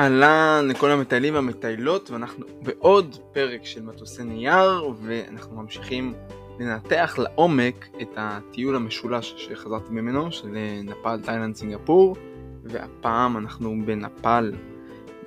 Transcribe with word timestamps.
אהלן 0.00 0.68
לכל 0.68 0.90
המטיילים 0.90 1.34
והמטיילות 1.34 2.10
ואנחנו 2.10 2.46
בעוד 2.62 3.16
פרק 3.32 3.64
של 3.64 3.82
מטוסי 3.82 4.22
נייר 4.24 4.92
ואנחנו 5.02 5.62
ממשיכים 5.62 6.14
לנתח 6.60 7.18
לעומק 7.18 7.88
את 8.02 8.08
הטיול 8.16 8.76
המשולש 8.76 9.34
שחזרתי 9.36 9.92
ממנו 9.92 10.32
של 10.32 10.48
נפאל, 10.84 11.20
תאילנד, 11.20 11.56
סינגפור 11.56 12.16
והפעם 12.64 13.36
אנחנו 13.36 13.76
בנפאל, 13.86 14.52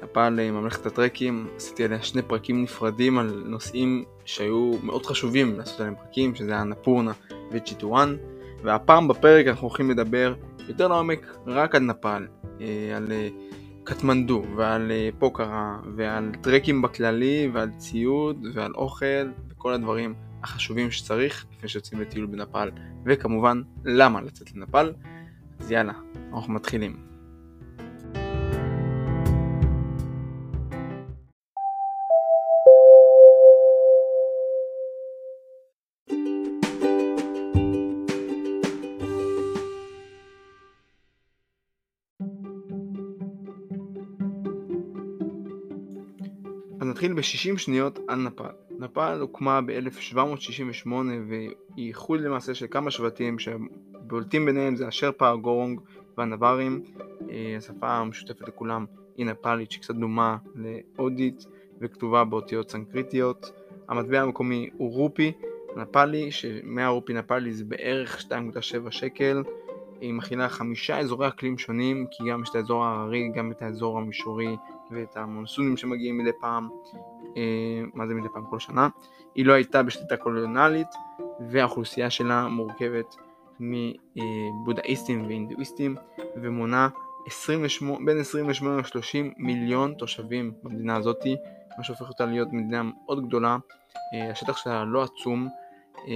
נפאל 0.03 0.39
אה, 0.39 0.51
ממלכת 0.51 0.85
הטרקים, 0.85 1.47
עשיתי 1.55 1.83
עליה 1.83 2.01
שני 2.01 2.21
פרקים 2.21 2.63
נפרדים 2.63 3.17
על 3.17 3.43
נושאים 3.45 4.03
שהיו 4.25 4.71
מאוד 4.83 5.05
חשובים 5.05 5.57
לעשות 5.57 5.79
עליהם 5.79 5.95
פרקים 5.95 6.35
שזה 6.35 6.51
היה 6.51 6.63
נפורנה 6.63 7.11
וצ'יטואן 7.51 8.15
והפעם 8.63 9.07
בפרק 9.07 9.47
אנחנו 9.47 9.67
הולכים 9.67 9.89
לדבר 9.89 10.33
יותר 10.67 10.87
לעומק 10.87 11.37
רק 11.47 11.75
על 11.75 11.81
נפאל, 11.81 12.27
אה, 12.61 12.97
על 12.97 13.11
אה, 13.11 13.29
קטמנדו 13.83 14.43
ועל 14.55 14.91
אה, 14.91 15.09
פוקרה 15.19 15.79
ועל 15.95 16.31
טרקים 16.41 16.81
בכללי 16.81 17.49
ועל 17.53 17.69
ציוד 17.77 18.45
ועל 18.53 18.71
אוכל 18.75 19.31
וכל 19.49 19.73
הדברים 19.73 20.13
החשובים 20.43 20.91
שצריך 20.91 21.45
לפני 21.51 21.69
שיוצאים 21.69 22.01
לטיול 22.01 22.25
בנפאל. 22.25 22.71
וכמובן 23.05 23.61
למה 23.85 24.21
לצאת 24.21 24.55
לנפאל? 24.55 24.93
אז 25.59 25.71
יאללה 25.71 25.93
אנחנו 26.33 26.53
מתחילים 26.53 27.12
נתחיל 47.03 47.15
ב-60 47.15 47.57
שניות 47.57 47.99
על 48.07 48.19
נפאל. 48.19 48.51
נפאל 48.79 49.19
הוקמה 49.19 49.61
ב-1768 49.61 50.89
והיא 51.27 51.53
איחוד 51.77 52.21
למעשה 52.21 52.53
של 52.53 52.65
כמה 52.71 52.91
שבטים 52.91 53.39
שבולטים 53.39 54.45
ביניהם 54.45 54.75
זה 54.75 54.87
השרפה, 54.87 55.29
הגורונג 55.29 55.79
והנברים. 56.17 56.83
אה, 57.29 57.55
השפה 57.57 57.87
המשותפת 57.87 58.47
לכולם 58.47 58.85
היא 59.17 59.25
נפאלית 59.25 59.71
שקצת 59.71 59.95
דומה 59.95 60.37
להודית 60.55 61.45
וכתובה 61.81 62.23
באותיות 62.23 62.71
סנקריטיות. 62.71 63.51
המטבע 63.89 64.21
המקומי 64.21 64.69
הוא 64.77 64.93
רופי 64.93 65.31
נפאלי, 65.75 66.31
ש-100 66.31 66.87
רופי 66.87 67.13
נפאלי 67.13 67.53
זה 67.53 67.65
בערך 67.65 68.21
2.7 68.21 68.91
שקל. 68.91 69.43
היא 70.01 70.13
מכילה 70.13 70.49
חמישה 70.49 70.99
אזורי 70.99 71.27
אקלים 71.27 71.57
שונים, 71.57 72.07
כי 72.11 72.23
גם 72.31 72.43
יש 72.43 72.49
את 72.49 72.55
האזור 72.55 72.83
ההררי, 72.83 73.31
גם 73.35 73.51
את 73.51 73.61
האזור 73.61 73.97
המישורי 73.97 74.55
ואת 74.93 75.17
המונסונים 75.17 75.77
שמגיעים 75.77 76.17
מדי 76.17 76.31
פעם, 76.41 76.69
אה, 77.37 77.83
מה 77.93 78.07
זה 78.07 78.13
מדי 78.13 78.27
פעם 78.33 78.45
כל 78.49 78.59
שנה. 78.59 78.87
היא 79.35 79.45
לא 79.45 79.53
הייתה 79.53 79.83
בשליטה 79.83 80.17
קולוניאלית, 80.17 80.87
והאוכלוסייה 81.49 82.09
שלה 82.09 82.47
מורכבת 82.47 83.15
מבודהיסטים 83.59 85.25
והינדואיסטים, 85.25 85.95
ומונה 86.35 86.89
28, 87.27 88.05
בין 88.05 88.19
28 88.19 88.77
ל-30 88.77 89.33
מיליון 89.37 89.93
תושבים 89.93 90.53
במדינה 90.63 90.95
הזאתי, 90.95 91.35
מה 91.77 91.83
שהופך 91.83 92.09
אותה 92.09 92.25
להיות 92.25 92.47
מדינה 92.51 92.83
מאוד 92.83 93.27
גדולה. 93.27 93.57
אה, 94.13 94.31
השטח 94.31 94.57
שלה 94.57 94.85
לא 94.85 95.03
עצום, 95.03 95.47
אה, 96.07 96.13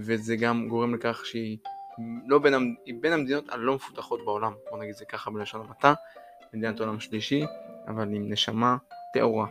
וזה 0.00 0.36
גם 0.36 0.68
גורם 0.68 0.94
לכך 0.94 1.26
שהיא 1.26 1.58
לא 2.26 2.38
בין, 2.38 2.74
היא 2.84 2.94
בין 3.00 3.12
המדינות 3.12 3.44
הלא 3.48 3.74
מפותחות 3.74 4.24
בעולם, 4.24 4.52
בוא 4.70 4.78
נגיד 4.78 4.94
זה 4.94 5.04
ככה 5.04 5.30
בלשון 5.30 5.60
המעטה, 5.60 5.94
מדינת 6.54 6.80
עולם 6.80 7.00
שלישי, 7.00 7.44
אבל 7.88 8.14
עם 8.14 8.32
נשמה 8.32 8.76
טהורה. 9.14 9.46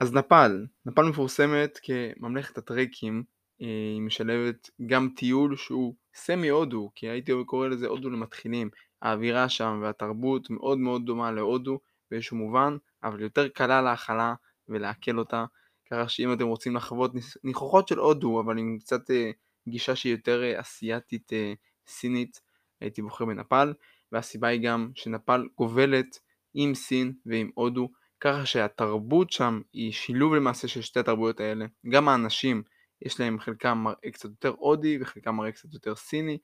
אז 0.00 0.14
נפאל, 0.14 0.66
נפאל 0.86 1.04
מפורסמת 1.04 1.80
כממלכת 1.82 2.58
הטרקים, 2.58 3.24
אה, 3.62 3.66
היא 3.66 4.00
משלבת 4.00 4.70
גם 4.86 5.08
טיול 5.16 5.56
שהוא 5.56 5.94
סמי 6.14 6.48
הודו, 6.48 6.90
כי 6.94 7.08
הייתי 7.08 7.32
קורא 7.46 7.68
לזה 7.68 7.86
הודו 7.86 8.10
למתחילים, 8.10 8.70
האווירה 9.02 9.48
שם 9.48 9.80
והתרבות 9.82 10.50
מאוד 10.50 10.78
מאוד 10.78 11.06
דומה 11.06 11.32
להודו 11.32 11.78
באיזשהו 12.10 12.36
מובן, 12.36 12.76
אבל 13.04 13.20
יותר 13.20 13.48
קלה 13.48 13.82
להכלה 13.82 14.34
ולעכל 14.68 15.18
אותה, 15.18 15.44
ככה 15.92 16.08
שאם 16.08 16.32
אתם 16.32 16.46
רוצים 16.46 16.76
לחוות 16.76 17.12
ניחוחות 17.44 17.88
של 17.88 17.98
הודו, 17.98 18.40
אבל 18.40 18.58
עם 18.58 18.78
קצת 18.78 19.10
אה, 19.10 19.30
גישה 19.68 19.96
שהיא 19.96 20.12
יותר 20.12 20.42
אה, 20.42 20.60
אסיאתית 20.60 21.32
אה, 21.32 21.52
סינית, 21.86 22.40
הייתי 22.80 23.02
בוחר 23.02 23.24
בנפאל, 23.24 23.74
והסיבה 24.12 24.48
היא 24.48 24.60
גם 24.62 24.90
שנפאל 24.94 25.48
גובלת 25.58 26.18
עם 26.54 26.74
סין 26.74 27.12
ועם 27.26 27.50
הודו, 27.54 27.88
ככה 28.20 28.46
שהתרבות 28.46 29.32
שם 29.32 29.60
היא 29.72 29.92
שילוב 29.92 30.34
למעשה 30.34 30.68
של 30.68 30.82
שתי 30.82 31.00
התרבויות 31.00 31.40
האלה. 31.40 31.66
גם 31.88 32.08
האנשים, 32.08 32.62
יש 33.02 33.20
להם 33.20 33.38
חלקם 33.38 33.78
מראה 33.78 34.10
קצת 34.12 34.28
יותר 34.28 34.54
הודי 34.58 34.98
וחלקם 35.00 35.34
מראה 35.34 35.52
קצת 35.52 35.74
יותר 35.74 35.94
סיני, 35.94 36.38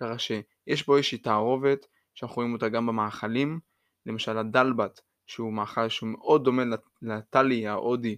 ככה 0.00 0.18
שיש 0.18 0.86
בו 0.86 0.96
איזושהי 0.96 1.18
תערובת 1.18 1.86
שאנחנו 2.14 2.36
רואים 2.36 2.52
אותה 2.52 2.68
גם 2.68 2.86
במאכלים, 2.86 3.60
למשל 4.06 4.38
הדלבט, 4.38 5.00
שהוא 5.26 5.52
מאכל 5.52 5.88
שהוא 5.88 6.08
מאוד 6.08 6.44
דומה 6.44 6.62
לטלי 7.02 7.66
ההודי, 7.66 8.16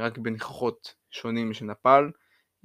רק 0.00 0.18
בניחוחות 0.18 0.94
שונים 1.10 1.54
של 1.54 1.64
נפאל, 1.64 2.10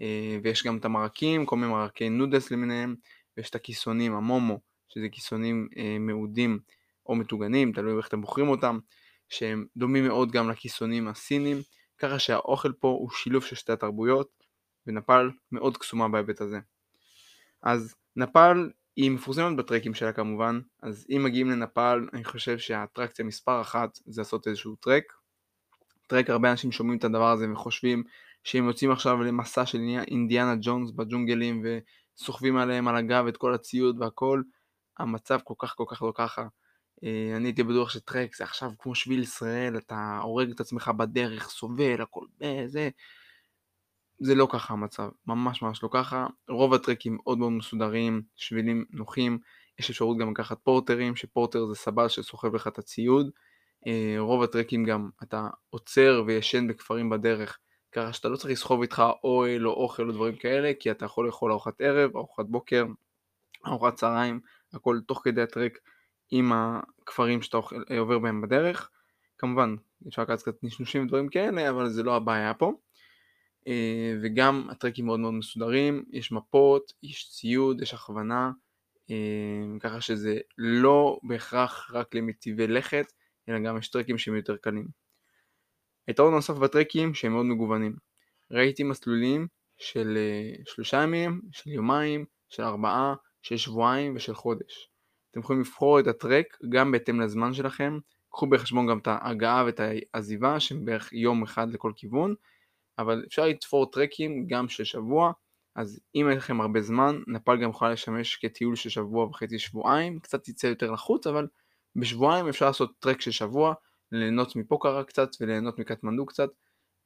אה, 0.02 0.38
ויש 0.44 0.66
גם 0.66 0.78
את 0.78 0.86
המרקים, 0.86 1.46
כל 1.46 1.56
מיני 1.56 1.72
מרקי 1.72 2.10
נודס 2.10 2.52
למיניהם, 2.52 2.96
ויש 3.38 3.50
את 3.50 3.56
הכיסונים, 3.56 4.16
המומו, 4.16 4.60
שזה 4.90 5.10
כיסונים 5.10 5.68
אה, 5.78 5.98
מעודים 6.00 6.60
או 7.06 7.16
מטוגנים, 7.16 7.74
תלוי 7.74 7.98
איך 7.98 8.08
אתם 8.08 8.22
בוחרים 8.22 8.50
אותם, 8.50 8.80
שהם 9.30 9.66
דומים 9.78 10.08
מאוד 10.08 10.32
גם 10.32 10.50
לכיסונים 10.50 11.08
הסינים, 11.08 11.58
ככה 11.98 12.20
שהאוכל 12.20 12.72
פה 12.80 12.88
הוא 12.88 13.10
שילוב 13.10 13.44
של 13.44 13.56
שתי 13.56 13.72
התרבויות, 13.72 14.30
ונפאל 14.88 15.32
מאוד 15.52 15.78
קסומה 15.78 16.08
בהיבט 16.08 16.42
הזה. 16.42 16.60
אז 17.64 17.96
נפאל 18.16 18.72
היא 18.96 19.12
מפורסמת 19.12 19.58
בטרקים 19.58 19.94
שלה 19.94 20.14
כמובן, 20.14 20.60
אז 20.84 21.08
אם 21.10 21.24
מגיעים 21.24 21.50
לנפאל, 21.50 22.10
אני 22.14 22.24
חושב 22.24 22.58
שהאטרקציה 22.58 23.26
מספר 23.26 23.62
אחת 23.62 24.00
זה 24.06 24.22
לעשות 24.22 24.48
איזשהו 24.48 24.76
טרק. 24.76 25.04
טרק, 26.12 26.30
הרבה 26.30 26.52
אנשים 26.52 26.72
שומעים 26.72 26.98
את 27.00 27.04
הדבר 27.04 27.32
הזה 27.32 27.52
וחושבים 27.54 28.04
שהם 28.44 28.68
יוצאים 28.68 28.92
עכשיו 28.92 29.24
למסע 29.24 29.66
של 29.66 29.80
אינדיאנה 30.08 30.56
ג'ונס 30.62 30.92
בג'ונגלים 30.92 31.64
וסוחבים 32.18 32.58
עליהם 32.58 32.88
על 32.88 32.96
הגב 32.96 33.26
את 33.28 33.38
כל 33.38 33.54
הציוד 33.54 34.02
והכל, 34.02 34.42
המצב 35.00 35.40
כל 35.44 35.54
כך 35.60 35.74
כל 35.78 35.84
כך 35.88 36.02
לא 36.02 36.12
ככה. 36.16 36.48
אה, 37.04 37.34
אני 37.36 37.48
הייתי 37.48 37.64
בטוח 37.64 37.90
שטרק 37.90 38.36
זה 38.36 38.44
עכשיו 38.44 38.72
כמו 38.80 38.96
שביל 38.96 39.22
ישראל, 39.24 39.78
אתה 39.78 40.20
הורג 40.24 40.52
את 40.52 40.60
עצמך 40.60 40.92
בדרך, 40.98 41.50
סובל, 41.50 42.02
הכל 42.02 42.26
זה. 42.66 42.90
זה 44.20 44.36
לא 44.36 44.48
ככה 44.52 44.74
המצב, 44.74 45.10
ממש 45.28 45.62
ממש 45.62 45.84
לא 45.84 45.90
ככה. 45.92 46.28
רוב 46.50 46.74
הטרקים 46.74 47.18
מאוד 47.24 47.38
מאוד 47.38 47.52
מסודרים, 47.52 48.22
שבילים 48.36 48.86
נוחים, 48.90 49.40
יש 49.80 49.90
אפשרות 49.90 50.18
גם 50.18 50.32
לקחת 50.32 50.58
פורטרים, 50.64 51.16
שפורטר 51.16 51.66
זה 51.66 51.76
סבל 51.76 52.08
שסוחב 52.08 52.56
לך 52.56 52.68
את 52.68 52.78
הציוד. 52.78 53.30
אה, 53.88 54.16
רוב 54.20 54.44
הטרקים 54.44 54.84
גם 54.84 55.10
אתה 55.24 55.48
עוצר 55.70 56.24
וישן 56.28 56.68
בכפרים 56.68 57.10
בדרך, 57.10 57.60
ככה 57.92 58.14
שאתה 58.14 58.30
לא 58.30 58.38
צריך 58.38 58.52
לסחוב 58.52 58.82
איתך 58.82 59.04
אוהל 59.24 59.68
או 59.68 59.74
אוכל 59.74 60.08
או 60.08 60.12
דברים 60.12 60.36
כאלה, 60.36 60.72
כי 60.80 60.92
אתה 60.92 61.06
יכול 61.06 61.26
לאכול 61.26 61.52
ארוחת 61.52 61.82
ערב, 61.82 62.18
ארוחת 62.18 62.46
בוקר, 62.46 62.86
ארוחת 63.68 63.96
צהריים, 63.96 64.40
הכל 64.74 65.00
תוך 65.08 65.22
כדי 65.24 65.42
הטרק 65.42 65.78
עם 66.32 66.52
הכפרים 66.54 67.42
שאתה 67.42 67.58
אה, 67.92 68.00
עובר 68.00 68.20
בהם 68.20 68.42
בדרך. 68.42 68.90
כמובן, 69.38 69.76
אפשר 70.08 70.22
לקחת 70.22 70.42
קצת 70.42 70.64
נשנושים 70.64 71.04
ודברים 71.04 71.30
כאלה, 71.30 71.70
אבל 71.70 71.90
זה 71.90 72.04
לא 72.04 72.16
הבעיה 72.16 72.54
פה. 72.54 72.74
אה, 73.68 74.14
וגם 74.24 74.68
הטרקים 74.72 75.06
מאוד 75.06 75.20
מאוד 75.20 75.34
מסודרים, 75.34 76.04
יש 76.12 76.32
מפות, 76.32 76.94
יש 77.04 77.30
ציוד, 77.30 77.82
יש 77.82 77.94
הכוונה, 77.94 78.52
ככה 79.80 80.02
שזה 80.02 80.38
לא 80.58 81.20
בהכרח 81.24 81.92
רק 81.94 82.16
למטיבי 82.16 82.68
לכת, 82.68 83.14
אלא 83.52 83.60
גם 83.60 83.78
יש 83.78 83.90
טרקים 83.90 84.18
שהם 84.18 84.36
יותר 84.36 84.58
קלים. 84.58 84.88
היתרון 86.08 86.34
נוסף 86.34 86.54
בטרקים 86.54 87.14
שהם 87.14 87.32
מאוד 87.32 87.46
מגוונים. 87.46 87.96
ראיתי 88.52 88.84
מסלולים 88.84 89.48
של 89.78 90.18
אה, 90.18 90.64
שלושה 90.66 91.04
ימים, 91.04 91.42
של 91.52 91.70
יומיים, 91.70 92.26
של 92.50 92.64
ארבעה, 92.64 93.16
של 93.42 93.58
שבועיים 93.58 94.16
ושל 94.16 94.34
חודש. 94.34 94.90
אתם 95.32 95.40
יכולים 95.40 95.62
לבחור 95.62 96.00
את 96.00 96.08
הטרק 96.08 96.58
גם 96.70 96.92
בהתאם 96.92 97.22
לזמן 97.22 97.54
שלכם, 97.54 98.00
קחו 98.30 98.48
בחשבון 98.48 98.88
גם 98.88 98.98
את 98.98 99.08
ההגעה 99.08 99.64
ואת 99.66 99.80
העזיבה 100.14 100.60
שהם 100.60 100.86
בערך 100.86 101.14
יום 101.14 101.44
אחד 101.44 101.70
לכל 101.70 101.92
כיוון, 101.96 102.36
אבל 102.98 103.24
אפשר 103.28 103.46
לתפור 103.46 103.92
טרקים 103.92 104.48
גם 104.48 104.70
של 104.70 104.84
שבוע, 104.84 105.32
אז 105.76 106.02
אם 106.16 106.30
אין 106.30 106.38
לכם 106.38 106.62
הרבה 106.62 106.82
זמן, 106.82 107.22
נפאל 107.28 107.62
גם 107.64 107.70
יכולה 107.70 107.92
לשמש 107.92 108.36
כטיול 108.36 108.76
של 108.76 108.90
שבוע 108.90 109.26
וחצי 109.26 109.60
שבועיים, 109.60 110.20
קצת 110.20 110.48
יצא 110.48 110.68
יותר 110.68 110.92
לחוץ, 110.92 111.28
אבל 111.28 111.48
בשבועיים 111.96 112.48
אפשר 112.48 112.66
לעשות 112.66 112.92
טרק 113.00 113.22
של 113.22 113.32
שבוע, 113.32 113.74
ליהנות 114.12 114.56
מפוקרה 114.56 115.04
קצת 115.04 115.30
וליהנות 115.42 115.80
מקטמנדו 115.80 116.26
קצת, 116.26 116.50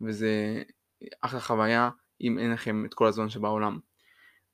וזה 0.02 0.64
אחלה 1.22 1.40
חוויה 1.40 1.90
אם 2.22 2.40
אין 2.40 2.52
לכם 2.52 2.86
את 2.86 2.94
כל 2.94 3.08
הזמן 3.08 3.30
שבעולם. 3.30 3.80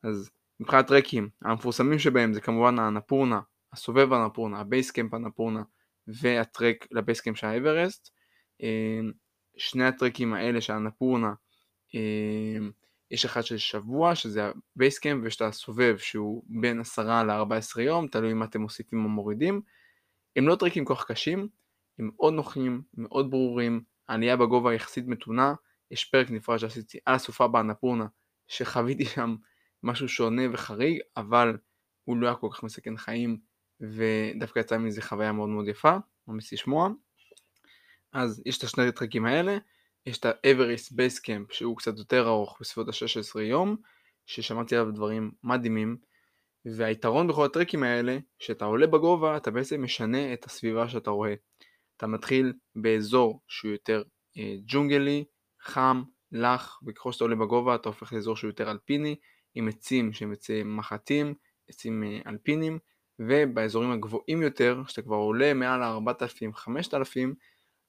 אז 0.04 0.32
מבחינת 0.60 0.88
טרקים, 0.88 1.30
המפורסמים 1.42 2.00
שבהם 2.00 2.34
זה 2.34 2.42
כמובן 2.42 2.80
האנפורנה, 2.80 3.40
הסובב 3.74 4.14
האנפורנה, 4.14 4.60
ה 4.60 4.66
base 4.66 4.90
camp 4.90 5.14
האנפורנה 5.14 5.64
והטרק 6.08 6.88
ל 6.92 6.97
base 6.97 7.17
camp 7.17 7.38
של 7.38 7.48
האברסט. 7.48 8.10
אמ, 8.62 9.12
שני 9.58 9.86
הטרקים 9.86 10.34
האלה 10.34 10.62
של 10.62 10.74
האנפורנה, 10.74 11.34
אמ, 11.94 12.72
יש 13.12 13.26
אחד 13.26 13.42
של 13.42 13.58
שבוע 13.58 14.16
שזה 14.16 14.52
ה 14.76 14.81
base 14.81 15.02
camp 15.02 15.24
ויש 15.24 15.36
את 15.36 15.42
הסובב 15.42 15.98
שהוא 15.98 16.44
בין 16.48 16.80
10 16.80 17.24
ל-14 17.24 17.82
יום, 17.82 18.08
תלוי 18.08 18.32
אם 18.32 18.44
אתם 18.44 18.62
מוסיפים 18.62 19.04
או 19.04 19.10
מורידים. 19.10 19.62
הם 20.36 20.48
לא 20.48 20.56
טרקים 20.56 20.86
כל 20.86 20.96
כך 20.96 21.06
קשים, 21.12 21.48
הם 22.00 22.10
מאוד 22.16 22.34
נוחים, 22.34 22.82
מאוד 22.94 23.32
ברורים, 23.32 23.84
העלייה 24.10 24.38
בגובה 24.38 24.74
יחסית 24.74 25.08
מתונה, 25.08 25.54
יש 25.92 26.06
פרק 26.06 26.32
נפרד 26.32 26.58
שעשיתי 26.58 26.98
על 27.06 27.16
הסופה 27.16 27.48
באנפורנה, 27.48 28.06
שחוויתי 28.48 29.06
שם 29.06 29.36
משהו 29.84 30.10
שונה 30.10 30.42
וחריג, 30.54 31.00
אבל 31.18 31.58
הוא 32.04 32.18
לא 32.18 32.28
היה 32.28 32.36
כל 32.36 32.48
כך 32.52 32.64
מסכן 32.64 32.98
חיים, 32.98 33.40
ודווקא 33.80 34.60
יצא 34.60 34.78
מזה 34.78 35.02
חוויה 35.02 35.32
מאוד 35.32 35.50
מאוד 35.50 35.68
יפה, 35.68 35.98
ממש 36.28 36.54
לשמוע. 36.54 36.90
אז 38.14 38.44
יש 38.46 38.58
את 38.58 38.64
השני 38.64 38.88
הטרקים 38.88 39.26
האלה, 39.26 39.58
יש 40.06 40.20
את 40.20 40.26
ה 40.26 40.34
Everest 40.34 40.92
base 40.92 41.22
camp 41.22 41.52
שהוא 41.52 41.78
קצת 41.78 41.98
יותר 41.98 42.28
ארוך 42.28 42.58
בסביבות 42.62 42.88
ה-16 42.88 43.40
יום, 43.40 43.76
ששמעתי 44.26 44.76
עליו 44.76 44.92
דברים 44.94 45.32
מדהימים, 45.44 45.98
והיתרון 46.66 47.28
בכל 47.28 47.46
הטרקים 47.46 47.84
האלה, 47.84 48.18
שאתה 48.40 48.66
עולה 48.66 48.88
בגובה 48.88 49.38
אתה 49.38 49.52
בעצם 49.52 49.84
משנה 49.84 50.34
את 50.34 50.46
הסביבה 50.46 50.90
שאתה 50.90 51.10
רואה. 51.10 51.34
אתה 51.98 52.08
מתחיל 52.08 52.54
באזור 52.76 53.42
שהוא 53.48 53.72
יותר 53.72 54.04
אה, 54.38 54.56
ג'ונגלי, 54.66 55.24
חם, 55.62 56.04
לח, 56.32 56.80
וככל 56.88 57.12
שאתה 57.12 57.24
עולה 57.24 57.36
בגובה 57.36 57.76
אתה 57.76 57.90
הופך 57.90 58.14
לאזור 58.14 58.36
שהוא 58.36 58.50
יותר 58.50 58.72
אלפיני, 58.72 59.16
עם 59.56 59.68
עצים 59.68 60.14
שהם 60.14 60.32
עצי 60.32 60.64
מחטים, 60.64 61.34
עצים 61.70 62.04
אה, 62.04 62.20
אלפינים, 62.28 62.80
ובאזורים 63.20 63.92
הגבוהים 63.92 64.42
יותר, 64.42 64.84
שאתה 64.88 65.02
כבר 65.02 65.16
עולה 65.16 65.54
מעל 65.54 65.84
ה-4000-5000, 65.84 67.20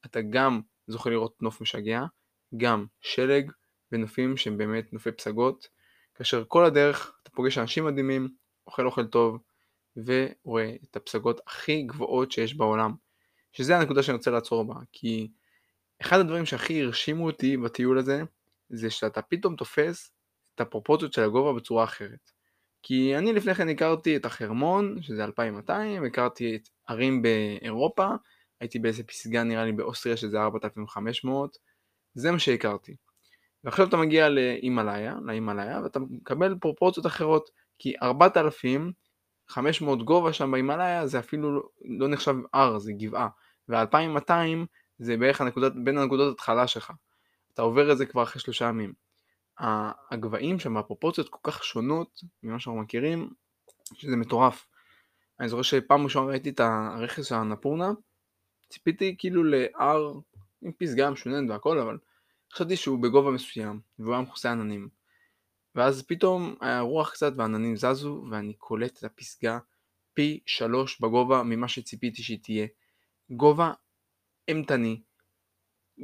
אתה 0.06 0.20
גם 0.30 0.60
זוכה 0.86 1.10
לראות 1.10 1.42
נוף 1.42 1.60
משגע, 1.60 2.02
גם 2.56 2.86
שלג 3.00 3.50
ונופים 3.92 4.36
שהם 4.36 4.56
באמת 4.56 4.92
נופי 4.92 5.12
פסגות, 5.12 5.68
כאשר 6.14 6.44
כל 6.48 6.64
הדרך 6.64 7.12
אתה 7.22 7.30
פוגש 7.30 7.58
אנשים 7.58 7.84
מדהימים, 7.84 8.28
אוכל 8.66 8.86
אוכל 8.86 9.06
טוב, 9.06 9.38
ורואה 9.96 10.74
את 10.90 10.96
הפסגות 10.96 11.40
הכי 11.46 11.82
גבוהות 11.82 12.32
שיש 12.32 12.54
בעולם. 12.54 12.94
שזה 13.52 13.76
הנקודה 13.76 14.02
שאני 14.02 14.16
רוצה 14.16 14.30
לעצור 14.30 14.64
בה, 14.64 14.74
כי 14.92 15.30
אחד 16.02 16.18
הדברים 16.18 16.46
שהכי 16.46 16.82
הרשימו 16.82 17.26
אותי 17.26 17.56
בטיול 17.56 17.98
הזה, 17.98 18.22
זה 18.68 18.90
שאתה 18.90 19.22
פתאום 19.22 19.56
תופס 19.56 20.12
את 20.54 20.60
הפרופורציות 20.60 21.12
של 21.12 21.22
הגובה 21.22 21.52
בצורה 21.52 21.84
אחרת. 21.84 22.30
כי 22.82 23.16
אני 23.16 23.32
לפני 23.32 23.54
כן 23.54 23.68
הכרתי 23.68 24.16
את 24.16 24.24
החרמון, 24.24 25.02
שזה 25.02 25.24
2200, 25.24 26.04
הכרתי 26.04 26.56
את 26.56 26.68
ערים 26.88 27.22
באירופה, 27.22 28.08
הייתי 28.60 28.78
באיזה 28.78 29.02
פסגה 29.04 29.42
נראה 29.42 29.64
לי 29.64 29.72
באוסטריה 29.72 30.16
שזה 30.16 30.40
4500, 30.40 31.58
זה 32.14 32.30
מה 32.30 32.38
שהכרתי. 32.38 32.96
ועכשיו 33.64 33.88
אתה 33.88 33.96
מגיע 33.96 34.28
להימאליה, 34.28 35.14
להימאליה, 35.26 35.80
ואתה 35.82 35.98
מקבל 35.98 36.54
פרופורציות 36.60 37.06
אחרות, 37.06 37.50
כי 37.82 37.94
4500 38.02 40.02
גובה 40.02 40.32
שם 40.32 40.50
בהימאליה 40.50 41.06
זה 41.06 41.18
אפילו 41.18 41.54
לא, 41.54 41.62
לא 41.84 42.08
נחשב 42.08 42.34
הר, 42.52 42.78
זה 42.78 42.92
גבעה, 42.92 43.28
ו-2200 43.68 44.32
זה 44.98 45.16
בערך 45.16 45.40
הנקודות, 45.40 45.72
בין 45.84 45.98
הנקודות 45.98 46.34
התחלה 46.34 46.66
שלך. 46.66 46.92
אתה 47.54 47.62
עובר 47.62 47.92
את 47.92 47.98
זה 47.98 48.06
כבר 48.06 48.22
אחרי 48.22 48.42
שלושה 48.42 48.64
ימים. 48.64 48.92
הגבהים 50.10 50.58
שם, 50.58 50.76
הפרופורציות 50.76 51.28
כל 51.28 51.38
כך 51.42 51.64
שונות 51.64 52.20
ממה 52.42 52.60
שאנחנו 52.60 52.80
מכירים, 52.80 53.30
שזה 53.94 54.16
מטורף. 54.16 54.66
אני 55.40 55.48
זוכר 55.48 55.62
שפעם 55.62 56.04
ראשונה 56.04 56.26
ראיתי 56.26 56.50
את 56.50 56.60
הרכס 56.60 57.26
של 57.26 57.34
הנפורנה, 57.34 57.90
ציפיתי 58.68 59.14
כאילו 59.18 59.44
להר 59.44 60.12
עם 60.62 60.72
פסגה 60.78 61.10
משוננת 61.10 61.50
והכל, 61.50 61.78
אבל 61.78 61.98
חשבתי 62.52 62.76
שהוא 62.76 63.02
בגובה 63.02 63.30
מסוים, 63.30 63.80
והוא 63.98 64.14
היה 64.14 64.22
מכוסה 64.22 64.52
עננים. 64.52 65.01
ואז 65.74 66.02
פתאום 66.02 66.54
היה 66.60 66.80
רוח 66.80 67.10
קצת 67.10 67.32
והעננים 67.36 67.76
זזו, 67.76 68.24
ואני 68.30 68.54
קולט 68.54 68.98
את 68.98 69.04
הפסגה 69.04 69.58
פי 70.14 70.40
שלוש 70.46 71.00
בגובה 71.00 71.42
ממה 71.42 71.68
שציפיתי 71.68 72.22
שהיא 72.22 72.38
תהיה. 72.42 72.66
גובה 73.30 73.72
אימתני, 74.48 75.02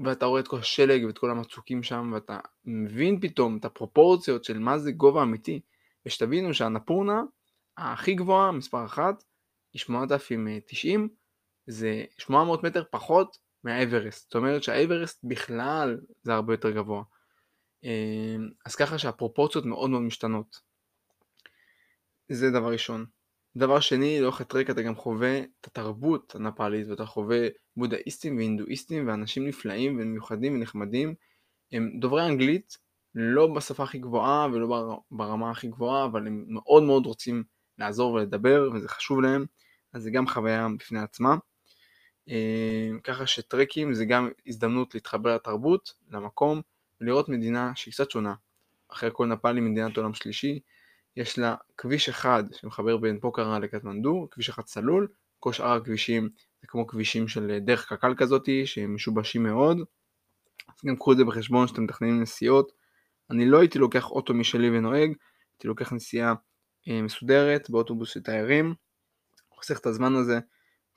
ואתה 0.04 0.26
רואה 0.26 0.40
את 0.40 0.48
כל 0.48 0.58
השלג 0.58 1.04
ואת 1.04 1.18
כל 1.18 1.30
המצוקים 1.30 1.82
שם, 1.82 2.10
ואתה 2.14 2.38
מבין 2.64 3.20
פתאום 3.20 3.56
את 3.56 3.64
הפרופורציות 3.64 4.44
של 4.44 4.58
מה 4.58 4.78
זה 4.78 4.92
גובה 4.92 5.22
אמיתי, 5.22 5.60
ושתבינו 6.06 6.54
שהנפורנה 6.54 7.22
הכי 7.76 8.14
גבוהה, 8.14 8.52
מספר 8.52 8.84
אחת, 8.84 9.24
היא 9.72 9.80
8,090, 9.80 11.08
זה 11.66 12.04
800 12.18 12.62
מטר 12.62 12.84
פחות 12.90 13.38
מהאברסט. 13.64 14.24
זאת 14.24 14.34
אומרת 14.34 14.62
שהאברסט 14.62 15.20
בכלל 15.24 16.00
זה 16.22 16.34
הרבה 16.34 16.52
יותר 16.52 16.70
גבוה. 16.70 17.02
אמ, 17.84 18.48
אז 18.66 18.74
ככה 18.74 18.98
שהפרופורציות 18.98 19.66
מאוד 19.66 19.90
מאוד 19.90 20.02
משתנות. 20.02 20.60
זה 22.28 22.50
דבר 22.50 22.72
ראשון. 22.72 23.06
דבר 23.56 23.80
שני, 23.80 24.20
לאורך 24.20 24.40
הטרק 24.40 24.70
אתה 24.70 24.82
גם 24.82 24.94
חווה 24.94 25.40
את 25.40 25.66
התרבות 25.66 26.34
הנפאלית 26.34 26.88
ואתה 26.88 27.06
חווה 27.06 27.48
בודהיסטים 27.76 28.36
והינדואיסטים 28.36 29.08
ואנשים 29.08 29.46
נפלאים 29.46 29.98
ומיוחדים 30.00 30.54
ונחמדים. 30.54 31.14
הם 31.72 31.90
דוברי 32.00 32.26
אנגלית, 32.26 32.76
לא 33.14 33.46
בשפה 33.46 33.82
הכי 33.82 33.98
גבוהה 33.98 34.48
ולא 34.52 35.00
ברמה 35.10 35.50
הכי 35.50 35.68
גבוהה, 35.68 36.04
אבל 36.04 36.26
הם 36.26 36.44
מאוד 36.48 36.82
מאוד 36.82 37.06
רוצים 37.06 37.44
לעזור 37.78 38.12
ולדבר 38.12 38.70
וזה 38.74 38.88
חשוב 38.88 39.20
להם, 39.20 39.44
אז 39.92 40.02
זה 40.02 40.10
גם 40.10 40.28
חוויה 40.28 40.66
בפני 40.78 41.00
עצמה. 41.00 41.36
אה, 42.28 42.90
ככה 43.04 43.26
שטרקים 43.26 43.94
זה 43.94 44.04
גם 44.04 44.30
הזדמנות 44.46 44.94
להתחבר 44.94 45.34
לתרבות, 45.34 45.94
למקום, 46.10 46.62
ולראות 47.00 47.28
מדינה 47.28 47.72
שהיא 47.74 47.92
קצת 47.94 48.10
שונה. 48.10 48.34
אחרי 48.92 49.08
הכל 49.08 49.26
נפאל 49.26 49.56
היא 49.56 49.64
מדינת 49.64 49.96
עולם 49.96 50.14
שלישי, 50.14 50.60
יש 51.16 51.38
לה 51.38 51.54
כביש 51.76 52.08
אחד 52.08 52.44
שמחבר 52.52 52.96
בין 52.96 53.20
פוקרה 53.20 53.58
לקטמנדו, 53.58 54.28
כביש 54.30 54.48
אחד 54.48 54.62
צלול, 54.62 55.08
כל 55.40 55.52
שאר 55.52 55.72
הכבישים 55.72 56.28
זה 56.60 56.66
כמו 56.66 56.86
כבישים 56.86 57.28
של 57.28 57.58
דרך 57.58 57.92
קק"ל 57.92 58.14
כזאתי, 58.14 58.66
שהם 58.66 58.94
משובשים 58.94 59.42
מאוד. 59.42 59.78
אז 60.68 60.74
גם 60.86 60.96
קחו 60.96 61.12
את 61.12 61.16
זה 61.16 61.24
בחשבון 61.24 61.68
שאתם 61.68 61.84
מתכננים 61.84 62.22
נסיעות. 62.22 62.72
אני 63.30 63.46
לא 63.46 63.60
הייתי 63.60 63.78
לוקח 63.78 64.10
אוטו 64.10 64.34
משלי 64.34 64.70
ונוהג, 64.70 65.08
הייתי 65.54 65.68
לוקח 65.68 65.92
נסיעה 65.92 66.34
אה, 66.88 67.02
מסודרת 67.02 67.70
באוטובוס 67.70 68.10
של 68.10 68.22
תיירים, 68.22 68.74
חוסך 69.54 69.78
את 69.78 69.86
הזמן 69.86 70.14
הזה. 70.14 70.38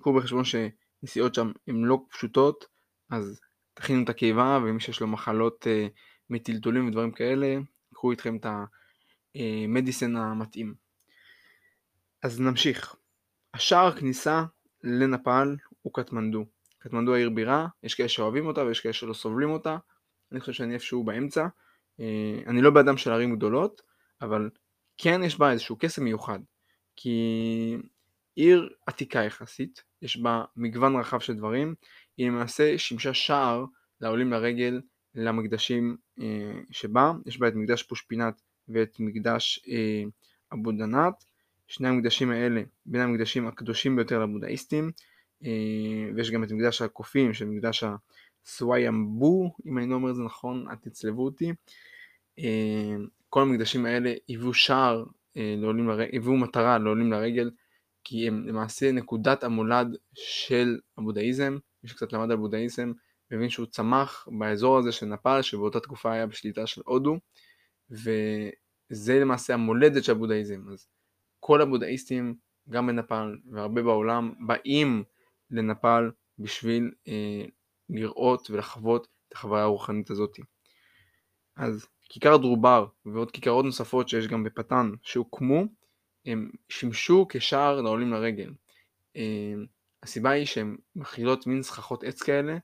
קחו 0.02 0.14
בחשבון 0.14 0.44
שנסיעות 0.44 1.36
שם 1.36 1.52
הן 1.68 1.84
לא 1.84 2.02
פשוטות, 2.10 2.66
אז 3.12 3.40
תכינו 3.82 4.04
את 4.04 4.10
הקיבה, 4.10 4.60
ומי 4.64 4.80
שיש 4.80 5.02
לו 5.02 5.08
מחלות 5.08 5.68
אה, 5.68 5.88
מטלטולים 6.30 6.88
ודברים 6.88 7.12
כאלה, 7.12 7.58
קחו 7.94 8.12
איתכם 8.12 8.38
את. 8.38 8.46
המדיסן 9.36 10.16
אה, 10.18 10.22
המתאים. 10.22 10.74
אז 12.24 12.42
נמשיך. 12.42 12.96
השער 13.54 13.88
הכניסה 13.88 14.44
לנפאל 14.84 15.56
הוא 15.82 15.94
קטמנדו. 15.94 16.46
קטמנדו 16.80 17.16
העיר 17.16 17.30
בירה, 17.30 17.68
יש 17.84 17.96
כאלה 17.96 18.10
שאוהבים 18.10 18.46
אותה 18.46 18.62
ויש 18.62 18.80
כאלה 18.80 18.94
שלא 18.94 19.14
סובלים 19.14 19.50
אותה. 19.50 19.78
אני 20.32 20.40
חושב 20.40 20.54
שאני 20.54 20.74
איפשהו 20.74 21.04
באמצע. 21.04 21.48
אה, 22.00 22.40
אני 22.48 22.62
לא 22.62 22.70
באדם 22.70 22.98
של 22.98 23.12
ערים 23.12 23.36
גדולות, 23.36 23.82
אבל 24.22 24.50
כן 24.98 25.24
יש 25.24 25.40
בה 25.40 25.52
איזשהו 25.52 25.76
קסם 25.80 26.04
מיוחד. 26.04 26.40
כי 26.96 27.78
עיר 28.36 28.70
עתיקה 28.88 29.20
יחסית, 29.20 29.84
יש 30.02 30.18
בה 30.18 30.44
מגוון 30.56 30.96
רחב 30.96 31.20
של 31.20 31.34
דברים, 31.34 31.76
היא 32.18 32.28
למעשה 32.28 32.78
שימשה 32.78 33.14
שער 33.14 33.66
לעולים 34.02 34.32
לרגל 34.32 34.82
למקדשים 35.16 35.98
אה, 36.22 36.62
שבה, 36.72 37.12
יש 37.26 37.40
בה 37.40 37.48
את 37.48 37.54
מקדש 37.56 37.84
פושפינת 37.84 38.42
ואת 38.68 39.00
מקדש 39.00 39.60
אה, 39.70 40.04
אבו 40.54 40.72
דנת. 40.72 41.14
שני 41.68 41.88
המקדשים 41.88 42.32
האלה 42.32 42.62
בין 42.86 43.02
המקדשים 43.02 43.48
הקדושים 43.48 43.96
ביותר 43.96 44.24
לבודהיסטים, 44.24 44.92
אה, 45.44 46.12
ויש 46.16 46.32
גם 46.32 46.44
את 46.44 46.52
מקדש 46.52 46.82
הקופים 46.82 47.34
של 47.34 47.46
מקדש 47.46 47.84
הסוויאמבו, 48.46 49.56
אם 49.66 49.78
אני 49.78 49.90
לא 49.90 49.96
אומר 49.96 50.10
את 50.10 50.16
זה 50.16 50.22
נכון, 50.24 50.66
אל 50.70 50.76
תצלבו 50.76 51.26
אותי. 51.26 51.54
כל 53.30 53.42
המקדשים 53.42 53.86
האלה 53.86 54.14
היוו 54.28 54.54
שער 54.54 55.04
לעולים 55.36 55.88
לרגל, 55.88 56.10
היוו 56.12 56.38
מטרה 56.38 56.78
לעולים 56.78 57.12
לרגל, 57.12 57.52
כי 58.04 58.28
הם 58.28 58.48
למעשה 58.48 58.92
נקודת 58.92 59.44
המולד 59.44 59.98
של 60.14 60.80
הבודהיזם, 60.98 61.58
מי 61.84 61.90
שקצת 61.90 62.14
למד 62.14 62.32
על 62.32 62.38
בודהיזם, 62.38 62.92
מבין 63.32 63.50
שהוא 63.50 63.66
צמח 63.66 64.28
באזור 64.40 64.78
הזה 64.78 64.92
של 64.92 65.06
נפאל, 65.06 65.42
שבאותה 65.42 65.80
תקופה 65.80 66.14
היה 66.14 66.28
בשליטה 66.28 66.68
של 66.68 66.82
הודו, 66.86 67.18
וזה 67.90 69.20
למעשה 69.20 69.54
המולדת 69.54 70.04
של 70.04 70.12
הבודהיזם. 70.12 70.70
אז 70.72 70.88
כל 71.40 71.62
הבודהיסטים, 71.62 72.36
גם 72.70 72.88
בנפאל 72.88 73.38
והרבה 73.52 73.84
בעולם, 73.84 74.34
באים 74.48 75.04
לנפאל 75.52 76.12
בשביל 76.40 76.92
אה, 77.08 77.46
לראות 77.90 78.50
ולחוות 78.50 79.08
את 79.28 79.34
החוויה 79.34 79.64
הרוחנית 79.64 80.10
הזאת. 80.10 80.38
אז 81.56 81.88
כיכר 82.10 82.38
דרובר 82.38 82.86
ועוד 83.06 83.32
כיכרות 83.32 83.66
נוספות 83.66 84.10
שיש 84.10 84.28
גם 84.28 84.44
בפתן 84.44 84.92
שהוקמו, 85.02 85.64
הם 86.26 86.52
שימשו 86.70 87.26
כשער 87.30 87.82
לעולים 87.82 88.12
לרגל. 88.12 88.54
אה, 89.16 89.54
הסיבה 90.04 90.30
היא 90.30 90.46
שהן 90.46 90.78
מכילות 90.96 91.48
מין 91.48 91.62
סככות 91.62 92.04
עץ 92.04 92.22
כאלה, 92.22 92.58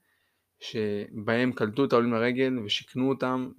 שבהם 0.59 1.51
קלטו 1.51 1.85
את 1.85 1.93
העולים 1.93 2.13
לרגל 2.13 2.59
ושיכנו 2.59 3.09
אותם, 3.09 3.51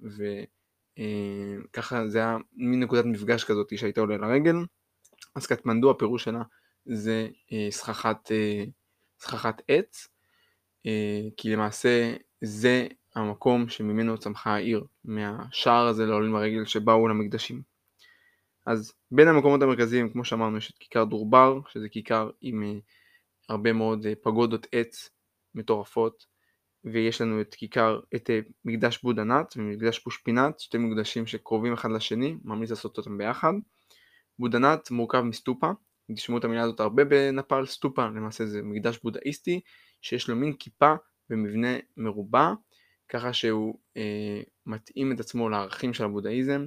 וככה 1.69 2.07
זה 2.07 2.17
היה 2.17 2.37
מין 2.53 2.79
נקודת 2.79 3.05
מפגש 3.05 3.43
כזאת 3.43 3.77
שהייתה 3.77 4.01
עולה 4.01 4.17
לרגל. 4.17 4.55
אז 5.35 5.47
קטמנדו 5.47 5.91
הפירוש 5.91 6.23
שלה 6.23 6.41
זה 6.85 7.27
סככת, 7.69 8.31
סככת 9.19 9.61
עץ, 9.67 10.07
כי 11.37 11.49
למעשה 11.53 12.13
זה 12.41 12.87
המקום 13.15 13.69
שממנו 13.69 14.17
צמחה 14.17 14.53
העיר, 14.53 14.85
מהשער 15.05 15.87
הזה 15.87 16.05
לעולים 16.05 16.33
לרגל 16.33 16.65
שבאו 16.65 17.07
למקדשים. 17.07 17.61
אז 18.65 18.93
בין 19.11 19.27
המקומות 19.27 19.61
המרכזיים, 19.61 20.09
כמו 20.09 20.25
שאמרנו, 20.25 20.57
יש 20.57 20.71
את 20.71 20.77
כיכר 20.77 21.03
דורבר, 21.03 21.59
שזה 21.67 21.89
כיכר 21.89 22.29
עם 22.41 22.79
הרבה 23.49 23.73
מאוד 23.73 24.05
uh, 24.05 24.09
פגודות 24.23 24.67
עץ 24.71 25.09
מטורפות, 25.55 26.25
ויש 26.83 27.21
לנו 27.21 27.41
את 27.41 27.55
כיכר, 27.55 27.99
את 28.15 28.29
uh, 28.29 28.51
מקדש 28.65 29.01
בודנת 29.03 29.53
ומקדש 29.57 29.99
פושפינת, 29.99 30.59
שתי 30.59 30.77
מקדשים 30.77 31.27
שקרובים 31.27 31.73
אחד 31.73 31.91
לשני, 31.91 32.37
ממליץ 32.43 32.69
לעשות 32.69 32.97
אותם 32.97 33.17
ביחד. 33.17 33.53
בודנת 34.39 34.91
מורכב 34.91 35.21
מסטופה, 35.21 35.71
תשמעו 36.15 36.39
את 36.39 36.43
המילה 36.43 36.61
הזאת 36.61 36.79
הרבה 36.79 37.05
בנפאל, 37.05 37.65
סטופה 37.65 38.05
למעשה 38.05 38.45
זה 38.45 38.61
מקדש 38.63 38.99
בודהיסטי, 39.03 39.61
שיש 40.01 40.29
לו 40.29 40.35
מין 40.35 40.53
כיפה 40.53 40.93
ומבנה 41.29 41.77
מרובע, 41.97 42.53
ככה 43.09 43.33
שהוא 43.33 43.79
אה, 43.97 44.41
מתאים 44.65 45.11
את 45.11 45.19
עצמו 45.19 45.49
לערכים 45.49 45.93
של 45.93 46.03
הבודהיזם, 46.03 46.65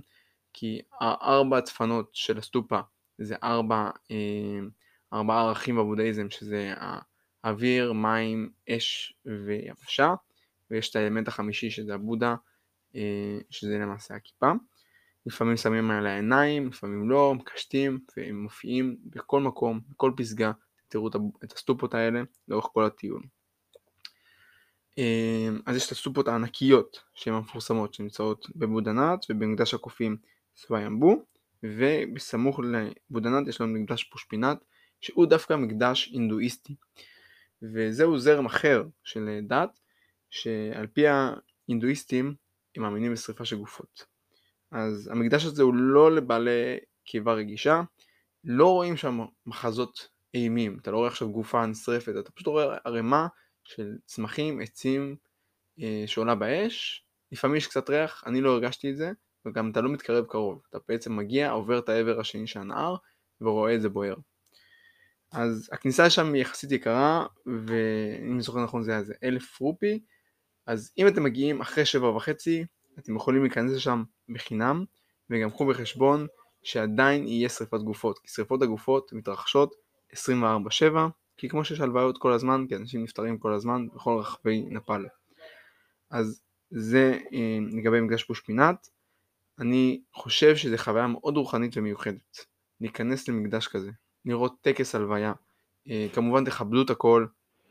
כי 0.52 0.80
הארבע 1.00 1.56
הדפנות 1.56 2.10
של 2.12 2.38
הסטופה 2.38 2.80
זה 3.18 3.36
ארבע, 3.42 3.90
אה, 4.10 4.60
ארבע 5.12 5.40
ערכים 5.40 5.76
בבודהיזם, 5.76 6.31
שזה 6.31 6.75
האוויר, 7.45 7.92
מים, 7.92 8.50
אש 8.69 9.14
ויבשה, 9.26 10.14
ויש 10.71 10.90
את 10.90 10.97
האלמנט 10.97 11.28
החמישי 11.28 11.71
שזה 11.71 11.95
הבודה, 11.95 12.35
אה, 12.97 13.38
שזה 13.50 13.78
למעשה 13.78 14.14
הכיפה. 14.14 14.52
לפעמים 15.26 15.57
שמים 15.57 15.90
על 15.90 16.07
העיניים, 16.07 16.69
לפעמים 16.69 17.11
לא, 17.11 17.35
מקשטים, 17.35 17.99
והם 18.16 18.42
מופיעים 18.42 18.97
בכל 19.04 19.40
מקום, 19.40 19.81
בכל 19.88 20.12
פסגה, 20.16 20.52
תראו 20.88 21.09
את 21.45 21.52
הסטופות 21.52 21.95
האלה 21.95 22.23
לאורך 22.49 22.64
כל 22.73 22.85
הטיול. 22.85 23.23
אמ, 24.99 25.61
אז 25.66 25.76
יש 25.76 25.87
את 25.87 25.92
הסופות 25.92 26.28
הענקיות 26.28 27.04
שהן 27.14 27.35
המפורסמות 27.35 27.95
שנמצאות 27.95 28.47
בבודנת 28.57 29.26
ובמקדש 29.31 29.75
הקופים 29.75 30.16
סוויאמבו 30.57 31.23
ובסמוך 31.62 32.61
לבודנת 32.61 33.49
יש 33.49 33.61
לנו 33.61 33.78
מקדש 33.78 34.04
פושפינת 34.04 34.64
שהוא 35.02 35.26
דווקא 35.26 35.54
מקדש 35.54 36.09
הינדואיסטי. 36.12 36.75
וזהו 37.62 38.18
זרם 38.18 38.47
אחר 38.47 38.85
של 39.04 39.40
דת 39.49 39.78
שעל 40.30 40.87
פי 40.87 41.04
ההינדואיסטים 41.06 42.35
הם 42.76 42.82
מאמינים 42.82 43.12
בשריפה 43.12 43.44
של 43.44 43.56
גופות. 43.56 44.06
אז 44.71 45.11
המקדש 45.12 45.44
הזה 45.44 45.62
הוא 45.62 45.75
לא 45.75 46.12
לבעלי 46.12 46.78
קיבה 47.04 47.32
רגישה 47.32 47.82
לא 48.44 48.66
רואים 48.66 48.97
שם 48.97 49.21
מחזות 49.47 50.09
אימים. 50.35 50.78
אתה 50.82 50.90
לא 50.90 50.97
רואה 50.97 51.09
עכשיו 51.09 51.32
גופה 51.32 51.66
נשרפת 51.66 52.12
אתה 52.21 52.32
פשוט 52.32 52.47
רואה 52.47 52.76
ערימה 52.85 53.26
של 53.64 53.97
צמחים, 54.06 54.61
עצים 54.61 55.16
אה, 55.80 56.04
שעולה 56.06 56.35
באש, 56.35 57.04
לפעמים 57.32 57.56
יש 57.56 57.66
קצת 57.66 57.90
ריח, 57.90 58.25
אני 58.26 58.40
לא 58.40 58.50
הרגשתי 58.50 58.90
את 58.90 58.97
זה, 58.97 59.12
וגם 59.47 59.71
אתה 59.71 59.80
לא 59.80 59.90
מתקרב 59.90 60.25
קרוב, 60.26 60.62
אתה 60.71 60.78
בעצם 60.88 61.16
מגיע, 61.16 61.50
עובר 61.50 61.78
את 61.78 61.88
העבר 61.88 62.21
השני 62.21 62.47
של 62.47 62.61
הנהר, 62.61 62.97
ורואה 63.40 63.75
את 63.75 63.82
זה 63.82 63.88
בוער. 63.88 64.14
אז 65.32 65.70
הכניסה 65.72 66.06
לשם 66.06 66.32
היא 66.32 66.42
יחסית 66.42 66.72
יקרה, 66.72 67.26
ואם 67.46 68.32
אני 68.32 68.42
זוכר 68.42 68.64
נכון 68.64 68.82
זה 68.82 68.90
היה 68.90 69.00
איזה 69.00 69.14
אלף 69.24 69.60
רופי, 69.60 70.00
אז 70.66 70.92
אם 70.98 71.08
אתם 71.08 71.22
מגיעים 71.22 71.60
אחרי 71.60 71.84
שבע 71.84 72.08
וחצי, 72.08 72.64
אתם 72.98 73.16
יכולים 73.16 73.42
להיכנס 73.42 73.72
לשם 73.72 74.02
בחינם, 74.28 74.84
וגם 75.30 75.50
קחו 75.50 75.66
בחשבון 75.66 76.26
שעדיין 76.62 77.26
יהיה 77.26 77.48
שריפת 77.48 77.80
גופות, 77.80 78.18
כי 78.18 78.28
שריפות 78.28 78.62
הגופות 78.62 79.12
מתרחשות 79.12 79.74
24/7, 80.12 80.14
כי 81.36 81.48
כמו 81.48 81.64
שיש 81.64 81.80
הלוויות 81.80 82.18
כל 82.18 82.32
הזמן, 82.32 82.64
כי 82.68 82.76
אנשים 82.76 83.02
נפטרים 83.02 83.38
כל 83.38 83.52
הזמן 83.52 83.86
בכל 83.94 84.16
רחבי 84.20 84.64
נפאל. 84.70 85.06
אז 86.10 86.40
זה 86.70 87.18
אה, 87.32 87.58
לגבי 87.72 88.00
מקדש 88.00 88.24
פושפינת. 88.24 88.88
אני 89.58 90.00
חושב 90.12 90.56
שזו 90.56 90.76
חוויה 90.78 91.06
מאוד 91.06 91.36
רוחנית 91.36 91.76
ומיוחדת. 91.76 92.46
להיכנס 92.80 93.28
למקדש 93.28 93.68
כזה, 93.68 93.90
לראות 94.24 94.54
טקס 94.60 94.94
הלוויה. 94.94 95.32
אה, 95.90 96.06
כמובן 96.12 96.44
תכבדו 96.44 96.82
את 96.82 96.90
הכל, 96.90 97.26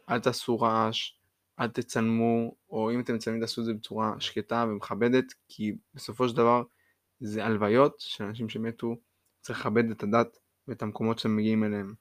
אל 0.09 0.19
תעשו 0.19 0.59
רעש, 0.59 1.11
אל 1.59 1.67
תצלמו, 1.67 2.55
או 2.69 2.91
אם 2.91 2.99
אתם 2.99 3.15
מצלמים 3.15 3.41
תעשו 3.41 3.61
את 3.61 3.65
זה 3.65 3.73
בצורה 3.73 4.13
שקטה 4.19 4.65
ומכבדת, 4.69 5.25
כי 5.47 5.75
בסופו 5.93 6.29
של 6.29 6.35
דבר 6.35 6.63
זה 7.19 7.45
הלוויות 7.45 7.95
של 7.99 8.23
אנשים 8.23 8.49
שמתו, 8.49 8.95
צריך 9.41 9.59
לכבד 9.59 9.91
את 9.91 10.03
הדת 10.03 10.37
ואת 10.67 10.81
המקומות 10.81 11.19
שהם 11.19 11.35
מגיעים 11.35 11.63
אליהם. 11.63 11.93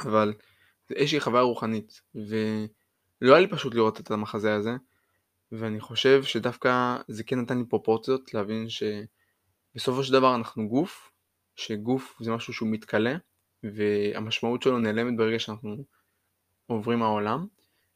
אבל 0.00 0.34
זה 0.88 0.94
איזושהי 0.94 1.20
חוויה 1.20 1.42
רוחנית, 1.42 2.00
ולא 2.14 3.34
היה 3.34 3.40
לי 3.40 3.48
פשוט 3.48 3.74
לראות 3.74 4.00
את 4.00 4.10
המחזה 4.10 4.54
הזה, 4.54 4.76
ואני 5.52 5.80
חושב 5.80 6.22
שדווקא 6.22 6.96
זה 7.08 7.24
כן 7.24 7.40
נתן 7.40 7.58
לי 7.58 7.64
פרופורציות 7.64 8.34
להבין 8.34 8.66
שבסופו 8.68 10.04
של 10.04 10.12
דבר 10.12 10.34
אנחנו 10.34 10.68
גוף, 10.68 11.10
שגוף 11.56 12.18
זה 12.20 12.32
משהו 12.32 12.52
שהוא 12.52 12.68
מתכלה, 12.68 13.16
והמשמעות 13.64 14.62
שלו 14.62 14.78
נעלמת 14.78 15.16
ברגע 15.16 15.38
שאנחנו 15.38 15.84
עוברים 16.66 17.02
העולם, 17.02 17.46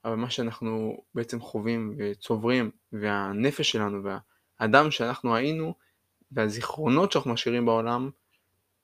אבל 0.04 0.14
מה 0.14 0.30
שאנחנו 0.30 1.02
בעצם 1.14 1.40
חווים 1.40 1.94
וצוברים, 1.98 2.70
והנפש 2.92 3.70
שלנו 3.70 4.02
והאדם 4.60 4.90
שאנחנו 4.90 5.36
היינו, 5.36 5.74
והזיכרונות 6.32 7.12
שאנחנו 7.12 7.32
משאירים 7.32 7.66
בעולם, 7.66 8.10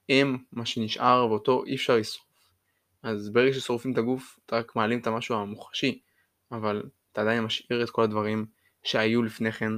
הם 0.09 0.39
מה 0.53 0.67
שנשאר 0.67 1.27
ואותו 1.31 1.65
אי 1.65 1.75
אפשר 1.75 1.97
לשרוף. 1.97 2.31
אז 3.03 3.31
ברגע 3.31 3.53
ששורפים 3.53 3.93
את 3.93 3.99
הגוף 3.99 4.39
אתה 4.47 4.57
רק 4.57 4.77
מעלים 4.77 4.99
את 4.99 5.07
המשהו 5.07 5.37
המוחשי, 5.37 6.01
אבל 6.53 6.83
אתה 7.13 7.21
עדיין 7.21 7.45
משאיר 7.45 7.83
את 7.83 7.91
כל 7.91 8.03
הדברים 8.03 8.47
שהיו 8.83 9.23
לפני 9.23 9.53
כן 9.53 9.73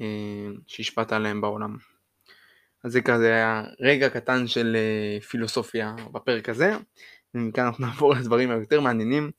אה, 0.00 0.48
שהשפעת 0.66 1.12
עליהם 1.12 1.40
בעולם. 1.40 1.76
אז 2.86 2.92
זה 2.92 3.00
כזה 3.00 3.34
היה 3.34 3.64
רגע 3.80 4.08
קטן 4.08 4.46
של 4.46 4.76
אה, 4.76 5.20
פילוסופיה 5.20 5.96
בפרק 6.12 6.48
הזה, 6.48 6.76
ומכאן 7.34 7.64
אנחנו 7.64 7.84
נעבור 7.86 8.14
לדברים 8.14 8.50
היותר 8.50 8.80
מעניינים. 8.80 9.30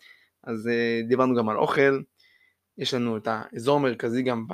אז 0.43 0.67
אה, 0.67 1.01
דיברנו 1.07 1.35
גם 1.35 1.49
על 1.49 1.57
אוכל, 1.57 2.01
יש 2.77 2.93
לנו 2.93 3.17
את 3.17 3.27
האזור 3.31 3.77
המרכזי 3.77 4.21
גם 4.21 4.47
ב... 4.47 4.53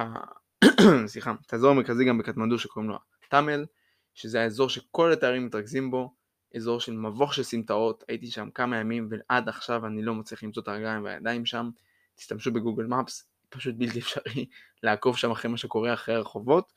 סליחה, 1.12 1.34
את 1.46 1.54
האזור 1.54 1.72
המרכזי 1.72 2.06
גם 2.06 2.18
בקטמנדו 2.18 2.60
שקוראים 2.60 2.90
לו 2.90 2.98
תאמל, 3.30 3.66
שזה 4.14 4.42
האזור 4.42 4.70
שכל 4.70 5.12
התארים 5.12 5.46
מתרכזים 5.46 5.92
בו, 5.92 6.14
אזור 6.56 6.80
של 6.80 6.94
מבוך 6.94 7.34
של 7.34 7.44
סמטאות, 7.44 8.04
הייתי 8.08 8.28
שם 8.28 8.50
כמה 8.50 8.78
ימים 8.78 9.10
ועד 9.10 9.50
עכשיו 9.50 9.86
אני 9.86 10.02
לא 10.02 10.16
מצליח 10.16 10.44
למצוא 10.44 10.64
את 10.64 10.68
הרגליים 10.68 11.04
והידיים 11.04 11.46
שם, 11.46 11.70
תשתמשו 12.16 12.52
בגוגל 12.52 12.86
מפס, 12.86 13.28
פשוט 13.50 13.76
בלתי 13.78 14.00
אפשרי 14.00 14.46
לעקוב 14.84 15.18
שם 15.18 15.32
אחרי 15.32 15.52
מה 15.52 15.58
שקורה 15.58 15.94
אחרי 15.94 16.16
הרחובות, 16.16 16.74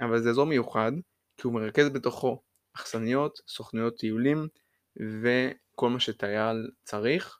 אבל 0.00 0.18
זה 0.22 0.30
אזור 0.30 0.46
מיוחד, 0.46 0.92
כי 1.40 1.46
הוא 1.46 1.54
מרכז 1.54 1.88
בתוכו 1.88 2.42
אכסניות, 2.76 3.40
סוכנויות 3.48 3.96
טיולים 3.96 4.48
וכל 4.96 5.90
מה 5.90 6.00
שטייל 6.00 6.70
צריך, 6.84 7.38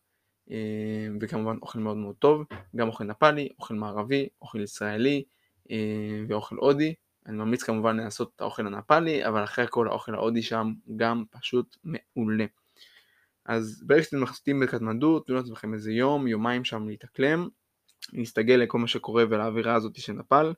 אה, 0.51 0.57
וכמובן 1.21 1.57
אוכל 1.63 1.79
מאוד 1.79 1.97
מאוד 1.97 2.15
טוב, 2.19 2.45
גם 2.77 2.89
אוכל 2.89 3.05
נפאלי, 3.05 3.49
אוכל 3.59 3.75
מערבי, 3.75 4.29
אוכל 4.43 4.61
ישראלי 4.61 5.25
אה, 5.71 5.77
ואוכל 6.29 6.57
הודי, 6.57 6.95
אני 7.27 7.37
ממליץ 7.37 7.63
כמובן 7.63 7.97
לנסות 7.97 8.33
את 8.37 8.41
האוכל 8.41 8.67
הנפאלי, 8.67 9.27
אבל 9.27 9.45
אחרי 9.45 9.65
הכל 9.65 9.89
האוכל 9.89 10.15
ההודי 10.15 10.43
שם 10.43 10.73
גם 10.97 11.25
פשוט 11.31 11.77
מעולה. 11.85 12.47
אז 13.47 13.83
ברגע 13.87 14.03
שאתם 14.03 14.21
מחליטים 14.21 14.61
בקטמנדו, 14.61 15.21
תנו 15.21 15.35
לעצמכם 15.35 15.75
איזה 15.75 15.93
יום, 15.93 16.27
יומיים 16.27 16.65
שם 16.65 16.89
להתאקלם, 16.89 17.49
להסתגל 18.13 18.55
לכל 18.55 18.79
מה 18.79 18.87
שקורה 18.87 19.25
ולאווירה 19.31 19.75
הזאת 19.75 19.97
של 19.97 20.13
נפאל. 20.13 20.53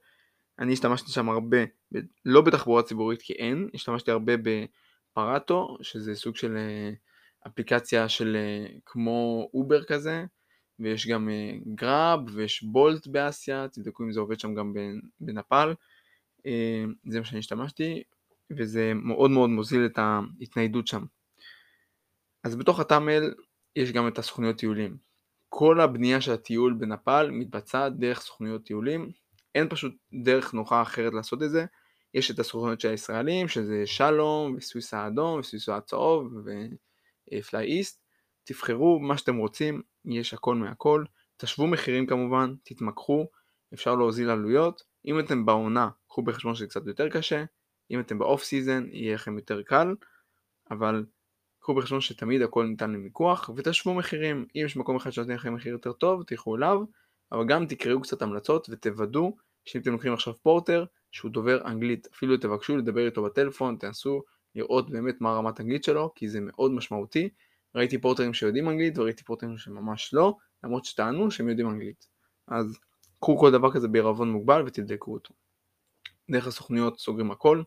אני 0.59 0.73
השתמשתי 0.73 1.13
שם 1.13 1.29
הרבה, 1.29 1.59
לא 2.25 2.41
בתחבורה 2.41 2.83
ציבורית 2.83 3.23
כי 3.23 3.33
אין, 3.33 3.69
השתמשתי 3.75 4.11
הרבה 4.11 4.33
ב 4.37 4.54
Pathao, 4.54 5.77
שזה 5.83 6.15
סוג 6.15 6.37
של 6.37 6.57
אה, 6.57 6.91
אפליקציה 7.47 8.09
של 8.09 8.37
אה, 8.37 8.67
כמו 8.87 9.49
Uber 9.55 9.85
כזה, 9.85 10.25
ויש 10.79 11.07
גם 11.07 11.29
Grab 11.75 12.29
אה, 12.29 12.35
ויש 12.35 12.63
Bolt 12.63 13.07
באסיה, 13.07 13.69
תבדקו 13.69 14.03
אם 14.03 14.13
זה 14.13 14.21
עובד 14.21 14.41
שם 14.41 14.55
גם 14.55 14.75
בנפאל. 15.21 15.75
זה 17.09 17.19
מה 17.19 17.25
שאני 17.25 17.39
השתמשתי, 17.39 18.03
וזה 18.51 18.93
מאוד 18.95 19.31
מאוד 19.31 19.51
מוזיל 19.51 19.87
את 19.87 19.99
ההתניידות 19.99 20.87
שם. 20.87 21.05
אז 22.45 22.57
בתוך 22.57 22.81
הטאמל 22.81 23.35
יש 23.77 23.93
גם 23.93 24.09
את 24.09 24.19
הסוכניות 24.19 24.57
טיולים. 24.57 24.97
כל 25.49 25.81
הבנייה 25.81 26.21
של 26.21 26.33
הטיול 26.33 26.73
בנפאל 26.73 27.31
מתבצעת 27.31 27.99
דרך 27.99 28.21
סוכניות 28.21 28.65
טיולים, 28.65 29.11
אין 29.55 29.69
פשוט 29.69 29.95
דרך 30.25 30.55
נוחה 30.55 30.83
אחרת 30.83 31.15
לעשות 31.15 31.43
את 31.43 31.51
זה. 31.51 31.65
יש 32.15 32.31
את 32.31 32.39
הסוכנות 32.39 32.81
של 32.81 32.89
הישראלים, 32.89 33.49
שזה 33.49 33.87
שלום, 33.87 34.55
וסוויס 34.57 34.95
האדום, 34.95 35.41
וסוויס 35.41 35.69
הצהוב, 35.69 36.33
ו 37.35 37.43
Fly 37.43 37.67
East. 37.67 38.03
תבחרו 38.45 39.01
מה 39.01 39.19
שאתם 39.19 39.37
רוצים, 39.37 39.83
יש 40.05 40.35
הכל 40.35 40.55
מהכל. 40.55 41.05
תשוו 41.37 41.67
מחירים 41.67 42.07
כמובן, 42.07 42.55
תתמקחו, 42.63 43.27
אפשר 43.75 43.95
להוזיל 43.95 44.31
עלויות. 44.31 44.83
אם 45.07 45.21
אתם 45.21 45.47
בעונה, 45.47 45.89
קחו 46.09 46.23
בחשבון 46.23 46.55
שזה 46.55 46.67
קצת 46.67 46.87
יותר 46.87 47.09
קשה. 47.09 47.45
אם 47.91 48.01
אתם 48.01 48.19
ב 48.19 48.25
off 48.25 48.43
season, 48.43 48.87
יהיה 48.93 49.15
לכם 49.15 49.37
יותר 49.37 49.63
קל. 49.63 49.95
אבל 50.71 51.05
קחו 51.61 51.75
בחשבון 51.75 52.01
שתמיד 52.01 52.43
הכל 52.43 52.67
ניתן 52.67 52.91
למיקוח, 52.91 53.51
ותשוו 53.57 53.95
מחירים. 53.95 54.47
אם 54.57 54.63
יש 54.65 54.77
מקום 54.77 54.97
אחד 54.97 55.11
שנותן 55.11 55.33
לכם 55.33 55.55
מחיר 55.55 55.73
יותר 55.73 55.93
טוב, 55.93 56.23
תלכו 56.23 56.57
אליו, 56.57 56.79
אבל 57.33 57.47
גם 57.47 57.67
תקראו 57.67 58.01
קצת 58.01 58.23
המלצות 58.23 58.69
ותוודאו 58.71 59.37
שאם 59.65 59.81
אתם 59.81 59.93
לוקחים 59.93 60.13
עכשיו 60.13 60.35
פורטר, 60.43 60.85
שהוא 61.11 61.31
דובר 61.31 61.67
אנגלית, 61.67 62.09
אפילו 62.15 62.37
תבקשו 62.37 62.77
לדבר 62.77 63.07
איתו 63.07 63.23
בטלפון, 63.23 63.77
תנסו 63.77 64.23
לראות 64.55 64.91
באמת 64.91 65.21
מה 65.21 65.33
רמת 65.33 65.61
האנגלית 65.61 65.85
שלו, 65.85 66.13
כי 66.15 66.29
זה 66.29 66.41
מאוד 66.41 66.71
משמעותי. 66.73 67.29
ראיתי 67.75 67.99
פורטרים 67.99 68.35
שיודעים 68.35 68.69
אנגלית 68.69 68.99
וראיתי 68.99 69.25
פורטרים 69.25 69.59
שממש 69.59 70.15
לא, 70.15 70.37
למרות 70.65 70.85
שטענו 70.85 71.31
שהם 71.31 71.49
יודעים 71.49 71.69
אנגלית. 71.69 72.09
אז 72.49 72.79
קחו 73.21 73.39
כל 73.39 73.51
דבר 73.51 73.73
כזה 73.73 73.89
בערבון 73.89 74.31
מוגבל 74.31 74.63
ותבדקו 74.67 75.15
אותו. 75.15 75.35
דרך 76.31 76.47
הסוכנויות 76.47 76.99
סוגרים 76.99 77.31
הכל, 77.31 77.63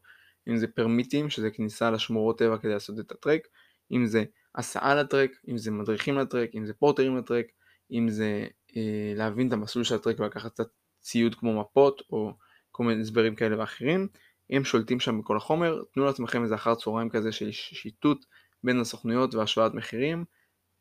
אם 0.48 0.58
זה 0.58 0.68
פרמיטים, 0.68 1.30
שזה 1.30 1.52
כניסה 1.52 1.92
לשמורות 1.92 2.38
טבע 2.38 2.58
כדי 2.58 2.72
לעשות 2.72 3.00
את 3.00 3.12
הטרק, 3.12 3.48
אם 3.92 4.06
זה 4.06 4.24
הסעה 4.56 4.96
לטרק, 4.96 5.32
אם 5.48 5.58
זה 5.58 5.72
מדריכים 5.72 6.18
לטרק, 6.18 6.50
אם 6.56 6.66
זה 6.66 6.74
פורטרים 6.74 7.18
לטרק, 7.18 7.46
אם 7.92 8.10
זה 8.10 8.48
להבין 9.16 9.48
את 9.48 9.54
המסלול 9.54 9.86
של 9.86 9.96
הטרק 9.96 10.20
ולקחת 10.20 10.52
קצת 10.52 10.68
ציוד 11.02 11.36
כמו 11.36 11.62
מפות 11.62 12.02
או 12.12 12.34
כל 12.72 12.84
מיני 12.84 13.02
הסברים 13.02 13.36
כאלה 13.36 13.60
ואחרים. 13.60 14.08
הם 14.50 14.64
שולטים 14.64 15.00
שם 15.00 15.20
בכל 15.22 15.38
החומר, 15.38 15.84
תנו 15.94 16.06
לעצמכם 16.06 16.44
איזה 16.44 16.56
אחר 16.56 16.76
צהריים 16.76 17.10
כזה 17.10 17.32
של 17.32 17.52
שיטוט 17.52 18.26
בין 18.64 18.80
הסוכנויות 18.80 19.36
והשוואת 19.36 19.74
מחירים, 19.74 20.26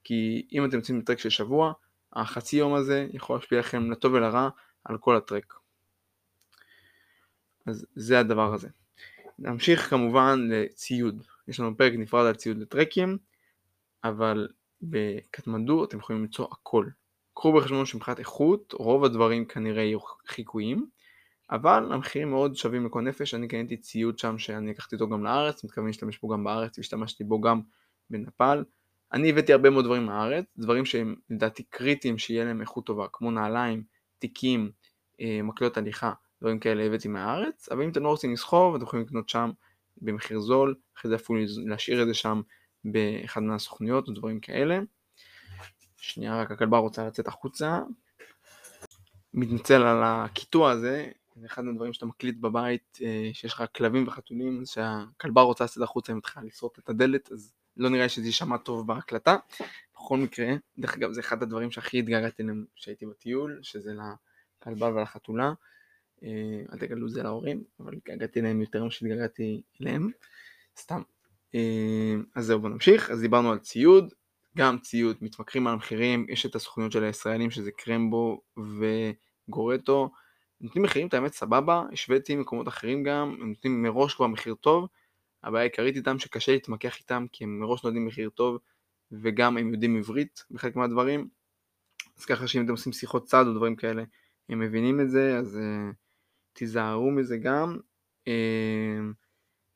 כי 0.05 0.47
אם 0.53 0.65
אתם 0.65 0.77
יוצאים 0.77 0.99
לטרק 0.99 1.19
של 1.19 1.31
שבוע, 1.31 1.73
החצי 2.13 2.57
יום 2.57 2.75
הזה 2.75 3.07
יכול 3.13 3.37
להשפיע 3.37 3.59
לכם 3.59 3.91
לטוב 3.91 4.13
ולרע 4.13 4.49
על 4.85 4.99
כל 4.99 5.17
הטרק. 5.17 5.55
אז 7.67 7.87
זה 7.95 8.21
הדבר 8.21 8.55
הזה. 8.55 8.69
נמשיך 9.39 9.91
כמובן 9.91 10.49
לציוד. 10.51 11.23
יש 11.49 11.61
לנו 11.61 11.77
פרק 11.77 11.93
נפרד 11.93 12.27
על 12.27 12.35
ציוד 12.35 12.59
לטרקים, 12.59 13.19
אבל 14.05 14.49
בקטמנדו 14.83 15.85
אתם 15.85 15.99
יכולים 15.99 16.23
למצוא 16.23 16.47
הכל. 16.53 16.87
קחו 17.35 17.53
בחשבון 17.53 17.87
שמבחינת 17.87 18.19
איכות, 18.19 18.73
רוב 18.73 19.05
הדברים 19.05 19.45
כנראה 19.45 19.83
יהיו 19.83 19.99
חיקויים, 20.27 20.87
אבל 21.51 21.93
המחירים 21.93 22.31
מאוד 22.31 22.57
שווים 22.57 22.87
לכל 22.87 23.01
נפש, 23.01 23.35
אני 23.35 23.49
קניתי 23.49 23.77
ציוד 23.77 24.19
שם 24.19 24.39
שאני 24.39 24.71
לקחתי 24.71 24.95
אותו 24.95 25.09
גם 25.09 25.25
לארץ, 25.25 25.65
מתכוון 25.65 25.87
להשתמש 25.87 26.19
בו 26.19 26.29
גם 26.29 26.45
בארץ 26.45 26.79
והשתמשתי 26.79 27.25
בו 27.25 27.41
גם 27.41 27.61
בנפאל. 28.11 28.65
אני 29.13 29.31
הבאתי 29.31 29.53
הרבה 29.53 29.71
מאוד 29.71 29.85
דברים 29.85 30.07
לארץ, 30.07 30.45
דברים 30.59 30.85
שהם 30.85 31.15
לדעתי 31.31 31.63
קריטיים 31.63 32.19
שיהיה 32.19 32.45
להם 32.45 32.61
איכות 32.61 32.87
טובה, 32.87 33.07
כמו 33.13 33.31
נעליים, 33.31 33.83
תיקים, 34.19 34.71
אה, 35.21 35.41
מקלות 35.43 35.77
הליכה, 35.77 36.13
דברים 36.41 36.59
כאלה 36.59 36.83
הבאתי 36.83 37.09
מהארץ, 37.09 37.69
אבל 37.69 37.83
אם 37.83 37.89
אתם 37.89 38.03
לא 38.03 38.09
רוצים 38.09 38.33
לסחוב, 38.33 38.75
אתם 38.75 38.85
יכולים 38.85 39.07
לקנות 39.07 39.29
שם 39.29 39.51
במחיר 40.03 40.41
זול, 40.41 40.75
אחרי 40.99 41.09
זה 41.09 41.15
אפילו 41.15 41.39
להשאיר 41.67 42.03
את 42.03 42.07
זה 42.07 42.15
שם 42.15 42.43
באחד 42.85 43.43
מהסוכניות 43.43 44.09
או 44.09 44.13
דברים 44.13 44.41
כאלה. 44.41 44.81
שנייה, 46.13 46.41
רק 46.41 46.51
הכלבה 46.51 46.79
רוצה 46.79 47.07
לצאת 47.07 47.29
החוצה. 47.29 47.81
מתנצל 49.35 49.83
על 49.83 50.03
הקיטוע 50.05 50.71
הזה, 50.71 51.11
זה 51.37 51.47
אחד 51.47 51.67
הדברים 51.67 51.93
שאתה 51.93 52.07
מקליט 52.07 52.37
בבית, 52.41 52.99
אה, 53.03 53.31
שיש 53.33 53.53
לך 53.53 53.65
כלבים 53.77 54.09
וחתולים, 54.09 54.61
אז 54.61 54.69
שהכלבה 54.69 55.43
רוצה 55.43 55.65
לצאת 55.65 55.83
החוצה 55.83 56.13
היא 56.13 56.19
מתחילה 56.19 56.47
לשרוט 56.47 56.79
את 56.79 56.89
הדלת, 56.89 57.33
אז 57.33 57.53
לא 57.77 57.89
נראה 57.89 58.09
שזה 58.09 58.27
יישמע 58.27 58.57
טוב 58.57 58.87
בהקלטה. 58.87 59.37
בכל 59.95 60.19
מקרה, 60.19 60.49
דרך 60.79 60.95
אגב 60.95 61.13
זה 61.13 61.21
אחד 61.21 61.43
הדברים 61.43 61.71
שהכי 61.71 61.99
התגעגעתי 61.99 62.43
אליהם 62.43 62.65
כשהייתי 62.77 63.07
בטיול, 63.07 63.59
שזה 63.63 63.93
לכלבה 64.61 64.89
ולחתולה. 64.89 65.53
אה, 66.23 66.63
אל 66.73 66.79
תגלו 66.79 67.07
את 67.07 67.13
זה 67.13 67.23
להורים, 67.23 67.65
אבל 67.81 67.95
התגעגעתי 67.95 68.41
אליהם 68.41 68.61
יותר 68.61 68.83
ממה 68.83 68.91
שהתגעגעתי 68.91 69.63
אליהם, 69.81 70.11
סתם. 70.79 71.03
אה, 71.55 72.15
אז 72.35 72.47
זהו, 72.47 72.61
בוא 72.61 72.69
נמשיך. 72.69 73.11
אז 73.11 73.21
דיברנו 73.21 73.53
על 73.53 73.59
ציוד, 73.59 74.15
גם 74.59 74.79
ציוד, 74.79 75.17
מתמקרים 75.21 75.67
על 75.67 75.73
המחירים, 75.73 76.27
יש 76.29 76.47
את 76.47 76.55
הסוכניות 76.55 76.93
של 76.93 77.05
הישראלים 77.05 77.51
שזה 77.51 77.71
קרמבו 77.73 78.41
וגורטו, 79.49 80.11
נותנים 80.61 80.85
מחירים 80.85 81.09
את 81.09 81.15
האמת 81.15 81.33
סבבה, 81.33 81.83
השוויתי 81.93 82.37
מקומות 82.37 82.69
אחרים 82.69 83.03
גם, 83.03 83.37
הם 83.41 83.49
נותנים 83.49 83.83
מראש 83.83 84.15
כבר 84.15 84.27
מחיר 84.27 84.55
טוב, 84.55 84.89
הבעיה 85.43 85.63
העיקרית 85.63 85.97
איתם 85.97 86.19
שקשה 86.19 86.53
להתמקח 86.53 86.99
איתם 86.99 87.27
כי 87.33 87.45
הם 87.45 87.61
מראש 87.61 87.85
נותנים 87.85 88.07
מחיר 88.07 88.31
טוב 88.31 88.59
וגם 89.13 89.57
הם 89.57 89.73
יודעים 89.73 89.97
עברית 89.97 90.45
בחלק 90.51 90.77
מהדברים, 90.77 91.29
אז 92.19 92.25
ככה 92.25 92.47
שאם 92.47 92.65
אתם 92.65 92.71
עושים 92.71 92.93
שיחות 92.93 93.25
צד 93.25 93.45
או 93.47 93.55
דברים 93.55 93.77
כאלה 93.77 94.05
הם 94.49 94.59
מבינים 94.59 95.01
את 95.01 95.11
זה, 95.11 95.39
אז 95.39 95.59
uh, 95.59 95.95
תיזהרו 96.53 97.11
מזה 97.11 97.37
גם. 97.39 97.79
Uh, 98.29 99.15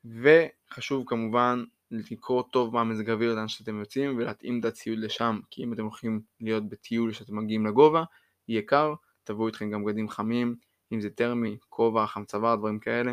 וחשוב 0.05 1.05
כמובן 1.07 1.64
לקרוא 1.90 2.42
טוב 2.42 2.74
מה 2.74 2.85
מזג 2.85 3.11
האוויר 3.11 3.35
לאן 3.35 3.48
שאתם 3.48 3.79
יוצאים 3.79 4.16
ולהתאים 4.16 4.61
את 4.61 4.64
הציוד 4.64 4.98
לשם 4.98 5.40
כי 5.51 5.64
אם 5.64 5.72
אתם 5.72 5.83
הולכים 5.83 6.20
להיות 6.40 6.68
בטיול 6.68 7.12
שאתם 7.12 7.37
מגיעים 7.37 7.66
לגובה 7.66 8.05
יהיה 8.48 8.62
קר, 8.62 8.94
תבואו 9.24 9.46
איתכם 9.46 9.70
גם 9.70 9.85
בגדים 9.85 10.09
חמים, 10.09 10.57
אם 10.92 11.01
זה 11.01 11.11
טרמי, 11.11 11.57
כובע, 11.68 12.07
חמצבר, 12.07 12.57
דברים 12.57 12.79
כאלה. 12.79 13.12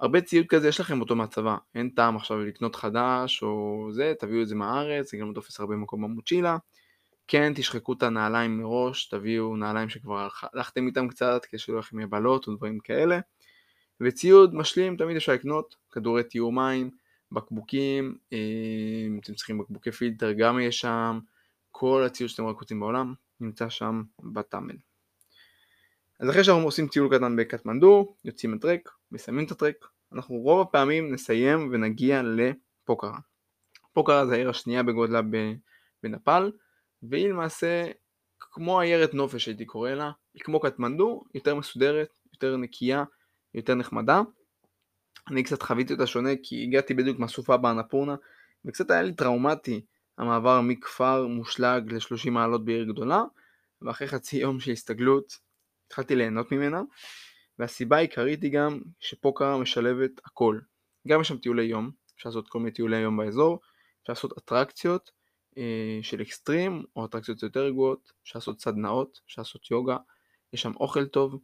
הרבה 0.00 0.20
ציוד 0.20 0.46
כזה 0.46 0.68
יש 0.68 0.80
לכם 0.80 1.00
אותו 1.00 1.16
מהצבא, 1.16 1.56
אין 1.74 1.88
טעם 1.88 2.16
עכשיו 2.16 2.38
לקנות 2.38 2.76
חדש 2.76 3.42
או 3.42 3.88
זה, 3.92 4.12
תביאו 4.18 4.42
את 4.42 4.48
זה 4.48 4.54
מהארץ, 4.54 5.10
זה 5.10 5.16
גם 5.16 5.28
לא 5.28 5.34
תופס 5.34 5.60
הרבה 5.60 5.76
מקום 5.76 6.02
במוצ'ילה. 6.02 6.56
כן, 7.28 7.52
תשחקו 7.56 7.92
את 7.92 8.02
הנעליים 8.02 8.58
מראש, 8.58 9.06
תביאו 9.06 9.56
נעליים 9.56 9.88
שכבר 9.88 10.28
הלכתם 10.42 10.86
איתם 10.86 11.08
קצת, 11.08 11.44
כדי 11.44 11.58
שלא 11.58 11.78
לכם 11.78 12.00
יבלות 12.00 12.48
או 12.48 12.52
כאלה. 12.84 13.20
וציוד 14.00 14.54
משלים 14.54 14.96
תמיד 14.96 15.16
אפשר 15.16 15.32
לקנות, 15.32 15.76
כדורי 15.90 16.24
טיהור 16.24 16.52
מים, 16.52 16.90
בקבוקים, 17.32 18.18
אה, 18.32 18.38
אם 19.06 19.18
אתם 19.22 19.34
צריכים 19.34 19.58
בקבוקי 19.58 19.92
פילטר 19.92 20.32
גם 20.32 20.60
יש 20.60 20.80
שם, 20.80 21.18
כל 21.70 22.02
הציוד 22.06 22.30
שאתם 22.30 22.46
רק 22.46 22.56
רוצים 22.60 22.80
בעולם 22.80 23.14
נמצא 23.40 23.68
שם 23.68 24.02
בטאמל. 24.20 24.76
אז 26.20 26.30
אחרי 26.30 26.44
שאנחנו 26.44 26.64
עושים 26.64 26.88
טיול 26.88 27.16
קטן 27.16 27.36
בקטמנדו, 27.36 28.16
יוצאים 28.24 28.54
לטרק, 28.54 28.90
מסיימים 29.12 29.46
את 29.46 29.50
הטרק, 29.50 29.86
אנחנו 30.12 30.34
רוב 30.34 30.60
הפעמים 30.60 31.12
נסיים 31.12 31.70
ונגיע 31.72 32.22
לפוקרה. 32.22 33.18
פוקרה 33.92 34.26
זה 34.26 34.34
העיר 34.34 34.50
השנייה 34.50 34.82
בגודלה 34.82 35.20
בנפאל, 36.02 36.52
והיא 37.02 37.28
למעשה 37.28 37.90
כמו 38.40 38.80
עיירת 38.80 39.14
נופש 39.14 39.46
הייתי 39.46 39.64
קורא 39.64 39.90
לה, 39.90 40.10
היא 40.34 40.42
כמו 40.42 40.60
קטמנדו, 40.60 41.24
יותר 41.34 41.54
מסודרת, 41.54 42.08
יותר 42.32 42.56
נקייה, 42.56 43.04
יותר 43.54 43.74
נחמדה. 43.74 44.22
אני 45.30 45.42
קצת 45.42 45.62
חוויתי 45.62 45.92
אותה 45.92 46.06
שונה 46.06 46.30
כי 46.42 46.62
הגעתי 46.62 46.94
בדיוק 46.94 47.18
מהסופה 47.18 47.56
באנפורנה 47.56 48.14
וקצת 48.64 48.90
היה 48.90 49.02
לי 49.02 49.14
טראומטי 49.14 49.84
המעבר 50.18 50.60
מכפר 50.60 51.26
מושלג 51.26 51.92
ל-30 51.92 52.30
מעלות 52.30 52.64
בעיר 52.64 52.84
גדולה 52.84 53.22
ואחרי 53.82 54.08
חצי 54.08 54.36
יום 54.36 54.60
של 54.60 54.70
הסתגלות 54.70 55.38
התחלתי 55.86 56.16
ליהנות 56.16 56.52
ממנה 56.52 56.82
והסיבה 57.58 57.96
העיקרית 57.96 58.42
היא 58.42 58.52
גם 58.52 58.80
שפוקרה 59.00 59.58
משלבת 59.58 60.10
הכל. 60.24 60.58
גם 61.08 61.20
יש 61.20 61.28
שם 61.28 61.38
טיולי 61.38 61.62
יום, 61.64 61.90
אפשר 62.16 62.28
לעשות 62.28 62.48
כל 62.48 62.58
מיני 62.58 62.70
טיולי 62.70 62.96
יום 62.96 63.16
באזור, 63.16 63.60
אפשר 64.02 64.12
לעשות 64.12 64.38
אטרקציות 64.38 65.10
אה, 65.58 65.98
של 66.02 66.22
אקסטרים 66.22 66.84
או 66.96 67.04
אטרקציות 67.04 67.42
יותר 67.42 67.64
רגועות, 67.64 68.12
אפשר 68.22 68.38
לעשות 68.38 68.60
סדנאות, 68.60 69.20
אפשר 69.26 69.42
לעשות 69.42 69.70
יוגה, 69.70 69.96
יש 70.52 70.62
שם 70.62 70.72
אוכל 70.76 71.06
טוב, 71.06 71.38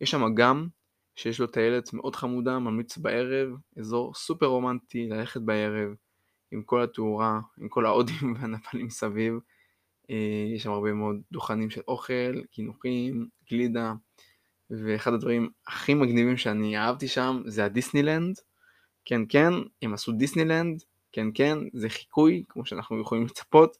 יש 0.00 0.10
שם 0.10 0.22
אגם 0.24 0.68
שיש 1.16 1.40
לו 1.40 1.46
טיילת 1.46 1.92
מאוד 1.92 2.16
חמודה, 2.16 2.58
ממליץ 2.58 2.98
בערב, 2.98 3.48
אזור 3.78 4.14
סופר 4.14 4.46
רומנטי 4.46 5.08
ללכת 5.08 5.40
בערב 5.40 5.94
עם 6.52 6.62
כל 6.62 6.82
התאורה, 6.82 7.40
עם 7.58 7.68
כל 7.68 7.86
ההודים 7.86 8.34
והנפלים 8.40 8.90
סביב. 8.90 9.34
אה, 10.10 10.46
יש 10.54 10.62
שם 10.62 10.70
הרבה 10.70 10.92
מאוד 10.92 11.16
דוכנים 11.32 11.70
של 11.70 11.80
אוכל, 11.88 12.42
קינוחים, 12.50 13.28
גלידה, 13.50 13.94
ואחד 14.70 15.12
הדברים 15.12 15.48
הכי 15.66 15.94
מגניבים 15.94 16.36
שאני 16.36 16.78
אהבתי 16.78 17.08
שם 17.08 17.42
זה 17.46 17.64
הדיסנילנד. 17.64 18.36
כן 19.04 19.20
כן, 19.28 19.52
הם 19.82 19.94
עשו 19.94 20.12
דיסנילנד, 20.12 20.82
כן 21.12 21.26
כן, 21.34 21.58
זה 21.72 21.88
חיקוי, 21.88 22.44
כמו 22.48 22.66
שאנחנו 22.66 23.00
יכולים 23.00 23.24
לצפות. 23.24 23.76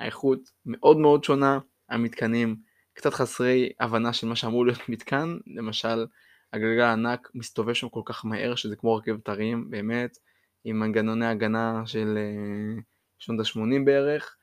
האיכות 0.00 0.40
מאוד 0.66 0.96
מאוד 0.96 1.24
שונה, 1.24 1.58
המתקנים 1.88 2.56
קצת 2.92 3.14
חסרי 3.14 3.68
הבנה 3.80 4.12
של 4.12 4.26
מה 4.26 4.36
שאמור 4.36 4.66
להיות 4.66 4.88
מתקן, 4.88 5.36
למשל 5.46 6.06
הגלגל 6.52 6.82
הענק 6.82 7.30
מסתובב 7.34 7.72
שם 7.72 7.88
כל 7.88 8.02
כך 8.04 8.24
מהר 8.24 8.54
שזה 8.54 8.76
כמו 8.76 8.96
רכבת 8.96 9.28
הרים, 9.28 9.70
באמת, 9.70 10.18
עם 10.64 10.80
מנגנוני 10.80 11.26
הגנה 11.26 11.82
של 11.86 12.18
uh, 12.18 12.82
שנות 13.18 13.40
ה-80 13.40 13.84
בערך, 13.84 14.36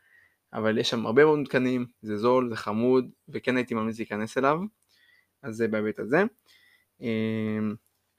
אבל 0.53 0.77
יש 0.77 0.89
שם 0.89 1.05
הרבה 1.05 1.25
מאוד 1.25 1.39
מתקנים, 1.39 1.85
זה 2.01 2.17
זול, 2.17 2.49
זה 2.49 2.55
חמוד, 2.55 3.09
וכן 3.29 3.55
הייתי 3.55 3.73
ממליץ 3.73 3.97
להיכנס 3.97 4.37
אליו, 4.37 4.59
אז 5.43 5.55
זה 5.55 5.67
בהיבט 5.67 5.99
הזה. 5.99 6.23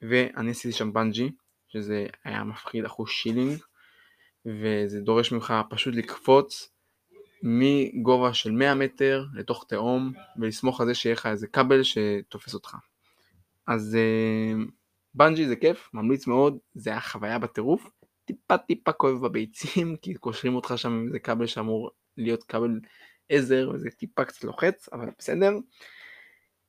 ואני 0.01 0.51
עשיתי 0.51 0.71
שם 0.71 0.93
בנג'י, 0.93 1.31
שזה 1.67 2.05
היה 2.23 2.43
מפחיד 2.43 2.85
אחושילינג, 2.85 3.57
וזה 4.45 5.01
דורש 5.01 5.31
ממך 5.31 5.53
פשוט 5.69 5.95
לקפוץ 5.95 6.69
מגובה 7.43 8.33
של 8.33 8.51
100 8.51 8.75
מטר 8.75 9.25
לתוך 9.33 9.65
תהום, 9.67 10.13
ולסמוך 10.37 10.81
על 10.81 10.87
זה 10.87 10.95
שיהיה 10.95 11.13
לך 11.13 11.25
איזה 11.25 11.47
כבל 11.47 11.81
שתופס 11.83 12.53
אותך. 12.53 12.75
אז 13.67 13.97
בנג'י 15.13 15.47
זה 15.47 15.55
כיף, 15.55 15.89
ממליץ 15.93 16.27
מאוד, 16.27 16.57
זה 16.73 16.89
היה 16.89 17.01
חוויה 17.01 17.39
בטירוף, 17.39 17.89
טיפה 18.25 18.57
טיפה 18.57 18.91
כואב 18.91 19.27
בביצים, 19.27 19.95
כי 20.01 20.13
קושרים 20.13 20.55
אותך 20.55 20.73
שם 20.75 20.91
עם 20.91 21.07
איזה 21.07 21.19
כבל 21.19 21.45
שאמור 21.45 21.91
להיות 22.17 22.43
כבל 22.43 22.79
עזר, 23.29 23.69
וזה 23.73 23.89
טיפה 23.89 24.25
קצת 24.25 24.43
לוחץ, 24.43 24.89
אבל 24.93 25.09
בסדר. 25.19 25.51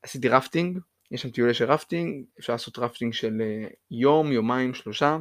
עשיתי 0.03 0.29
רפטינג, 0.29 0.79
יש 1.11 1.23
שם 1.23 1.31
טיולי 1.31 1.55
של 1.55 1.65
רפטינג, 1.65 2.25
אפשר 2.39 2.53
לעשות 2.53 2.79
רפטינג 2.79 3.13
של 3.13 3.41
אה, 3.41 3.69
יום, 3.91 4.33
יומיים, 4.33 4.75
שלושה. 4.75 5.19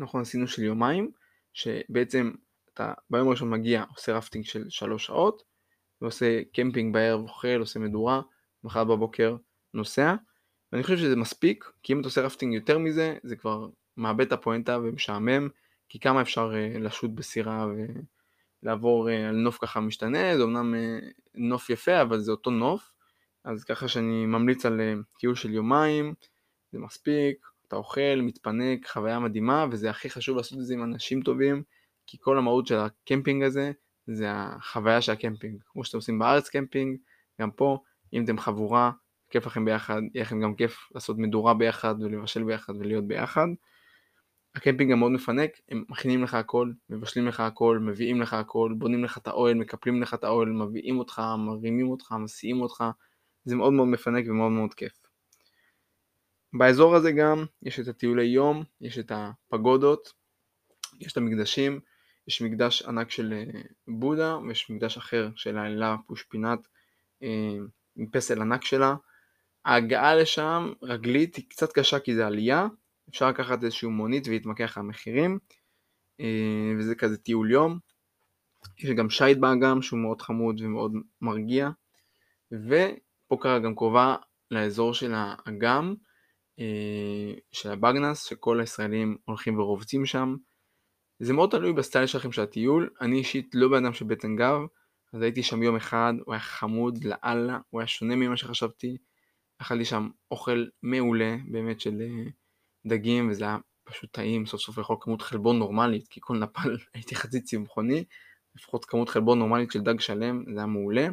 אנחנו 0.00 0.20
עשינו 0.20 0.48
של 0.48 0.62
יומיים, 0.62 1.10
שבעצם 1.52 2.32
אתה 2.74 2.92
ביום 3.10 3.28
הראשון 3.28 3.50
מגיע, 3.50 3.84
עושה 3.94 4.16
רפטינג 4.16 4.44
של 4.44 4.64
שלוש 4.68 5.06
שעות, 5.06 5.42
ועושה 6.00 6.42
קמפינג 6.54 6.94
בערב, 6.94 7.20
אוכל, 7.20 7.60
עושה 7.60 7.80
מדורה, 7.80 8.20
מחר 8.64 8.84
בבוקר 8.84 9.36
נוסע. 9.74 10.14
ואני 10.72 10.82
חושב 10.82 10.96
שזה 10.96 11.16
מספיק, 11.16 11.70
כי 11.82 11.92
אם 11.92 12.00
אתה 12.00 12.08
עושה 12.08 12.20
רפטינג 12.20 12.54
יותר 12.54 12.78
מזה, 12.78 13.16
זה 13.22 13.36
כבר 13.36 13.68
מאבד 13.96 14.26
את 14.26 14.32
הפואנטה 14.32 14.78
ומשעמם, 14.78 15.48
כי 15.88 16.00
כמה 16.00 16.22
אפשר 16.22 16.52
אה, 16.52 16.78
לשוט 16.78 17.10
בסירה 17.10 17.66
ולעבור 18.62 19.08
אה, 19.08 19.12
על 19.12 19.36
נוף 19.36 19.58
ככה 19.62 19.80
משתנה, 19.80 20.36
זה 20.36 20.42
אמנם 20.42 20.74
אה, 20.74 21.04
נוף 21.34 21.70
יפה, 21.70 22.02
אבל 22.02 22.18
זה 22.18 22.30
אותו 22.30 22.50
נוף, 22.50 22.92
אז 23.44 23.64
ככה 23.64 23.88
שאני 23.88 24.26
ממליץ 24.26 24.66
על 24.66 24.80
טיול 25.18 25.34
של 25.34 25.54
יומיים, 25.54 26.14
זה 26.72 26.78
מספיק, 26.78 27.46
אתה 27.68 27.76
אוכל, 27.76 28.20
מתפנק, 28.22 28.88
חוויה 28.88 29.18
מדהימה, 29.18 29.66
וזה 29.70 29.90
הכי 29.90 30.10
חשוב 30.10 30.36
לעשות 30.36 30.58
את 30.58 30.64
זה 30.64 30.74
עם 30.74 30.82
אנשים 30.82 31.22
טובים, 31.22 31.62
כי 32.06 32.18
כל 32.20 32.38
המהות 32.38 32.66
של 32.66 32.76
הקמפינג 32.76 33.42
הזה, 33.42 33.72
זה 34.06 34.26
החוויה 34.30 35.00
של 35.00 35.12
הקמפינג. 35.12 35.62
כמו 35.66 35.84
שאתם 35.84 35.98
עושים 35.98 36.18
בארץ 36.18 36.48
קמפינג, 36.48 36.98
גם 37.40 37.50
פה, 37.50 37.78
אם 38.12 38.24
אתם 38.24 38.38
חבורה, 38.38 38.90
כיף 39.36 39.46
לכם 39.46 39.64
ביחד, 39.64 40.02
יהיה 40.14 40.24
לכם 40.24 40.40
גם 40.40 40.54
כיף 40.54 40.88
לעשות 40.94 41.18
מדורה 41.18 41.54
ביחד 41.54 41.94
ולבשל 42.00 42.44
ביחד 42.44 42.76
ולהיות 42.76 43.06
ביחד. 43.06 43.46
הקמפינג 44.54 44.92
גם 44.92 44.98
מאוד 44.98 45.12
מפנק, 45.12 45.50
הם 45.68 45.84
מכינים 45.88 46.22
לך 46.22 46.34
הכל, 46.34 46.70
מבשלים 46.90 47.26
לך 47.26 47.40
הכל, 47.40 47.78
מביאים 47.78 48.20
לך 48.20 48.34
הכל, 48.34 48.74
בונים 48.78 49.04
לך 49.04 49.18
את 49.18 49.28
האוהל, 49.28 49.54
מקפלים 49.54 50.02
לך 50.02 50.14
את 50.14 50.24
האוהל, 50.24 50.48
מביאים 50.48 50.98
אותך, 50.98 51.22
מרימים 51.38 51.90
אותך, 51.90 52.12
מסיעים 52.12 52.60
אותך, 52.60 52.84
זה 53.44 53.56
מאוד 53.56 53.72
מאוד 53.72 53.88
מפנק 53.88 54.24
ומאוד 54.28 54.52
מאוד 54.52 54.74
כיף. 54.74 54.92
באזור 56.52 56.96
הזה 56.96 57.12
גם 57.12 57.44
יש 57.62 57.80
את 57.80 57.88
הטיולי 57.88 58.24
יום, 58.24 58.64
יש 58.80 58.98
את 58.98 59.12
הפגודות, 59.14 60.12
יש 61.00 61.12
את 61.12 61.16
המקדשים, 61.16 61.80
יש 62.28 62.42
מקדש 62.42 62.82
ענק 62.82 63.10
של 63.10 63.32
אה, 63.32 63.60
בודה 63.88 64.38
ויש 64.38 64.70
מקדש 64.70 64.96
אחר 64.96 65.30
של 65.36 65.58
האלה 65.58 65.96
פושפינת 66.06 66.58
אה, 67.22 67.56
עם 67.96 68.06
פסל 68.10 68.42
ענק 68.42 68.64
שלה. 68.64 68.94
ההגעה 69.66 70.14
לשם 70.14 70.72
רגלית 70.82 71.36
היא 71.36 71.44
קצת 71.48 71.72
קשה 71.72 71.98
כי 71.98 72.14
זה 72.14 72.26
עלייה, 72.26 72.66
אפשר 73.10 73.28
לקחת 73.28 73.64
איזשהו 73.64 73.90
מונית 73.90 74.28
ולהתמקח 74.28 74.78
על 74.78 74.84
מחירים, 74.84 75.38
אה, 76.20 76.72
וזה 76.78 76.94
כזה 76.94 77.16
טיול 77.16 77.50
יום. 77.50 77.78
יש 78.78 78.90
גם 78.90 79.10
שייט 79.10 79.38
באגם 79.38 79.82
שהוא 79.82 79.98
מאוד 80.00 80.22
חמוד 80.22 80.60
ומאוד 80.60 80.92
מרגיע, 81.20 81.70
ופוקרה 82.52 83.58
גם 83.58 83.74
קרובה 83.74 84.16
לאזור 84.50 84.94
של 84.94 85.12
האגם, 85.14 85.94
אה, 86.58 87.34
של 87.52 87.70
הבגנס, 87.70 88.24
שכל 88.24 88.60
הישראלים 88.60 89.16
הולכים 89.24 89.58
ורובצים 89.58 90.06
שם. 90.06 90.36
זה 91.18 91.32
מאוד 91.32 91.50
תלוי 91.50 91.72
בסטייל 91.72 92.06
שלכם 92.06 92.32
של 92.32 92.42
הטיול, 92.42 92.90
אני 93.00 93.18
אישית 93.18 93.50
לא 93.54 93.68
בן 93.68 93.84
אדם 93.84 93.92
של 93.92 94.04
בטן 94.04 94.36
גב, 94.36 94.60
אז 95.12 95.22
הייתי 95.22 95.42
שם 95.42 95.62
יום 95.62 95.76
אחד, 95.76 96.14
הוא 96.24 96.34
היה 96.34 96.40
חמוד 96.40 97.04
לאללה, 97.04 97.58
הוא 97.70 97.80
היה 97.80 97.86
שונה 97.86 98.16
ממה 98.16 98.36
שחשבתי, 98.36 98.96
אכלתי 99.58 99.84
שם 99.84 100.08
אוכל 100.30 100.64
מעולה, 100.82 101.36
באמת 101.48 101.80
של 101.80 102.02
אה, 102.02 102.30
דגים, 102.86 103.30
וזה 103.30 103.44
היה 103.44 103.58
פשוט 103.84 104.12
טעים, 104.12 104.46
סוף 104.46 104.60
סוף 104.60 104.78
לאכול 104.78 104.96
כמות 105.00 105.22
חלבון 105.22 105.58
נורמלית, 105.58 106.08
כי 106.08 106.20
כל 106.22 106.38
נפל 106.38 106.76
הייתי 106.94 107.14
חצי 107.14 107.40
צמחוני, 107.40 108.04
לפחות 108.56 108.84
כמות 108.84 109.08
חלבון 109.08 109.38
נורמלית 109.38 109.72
של 109.72 109.80
דג 109.80 110.00
שלם, 110.00 110.44
זה 110.54 110.60
היה 110.60 110.66
מעולה. 110.66 111.08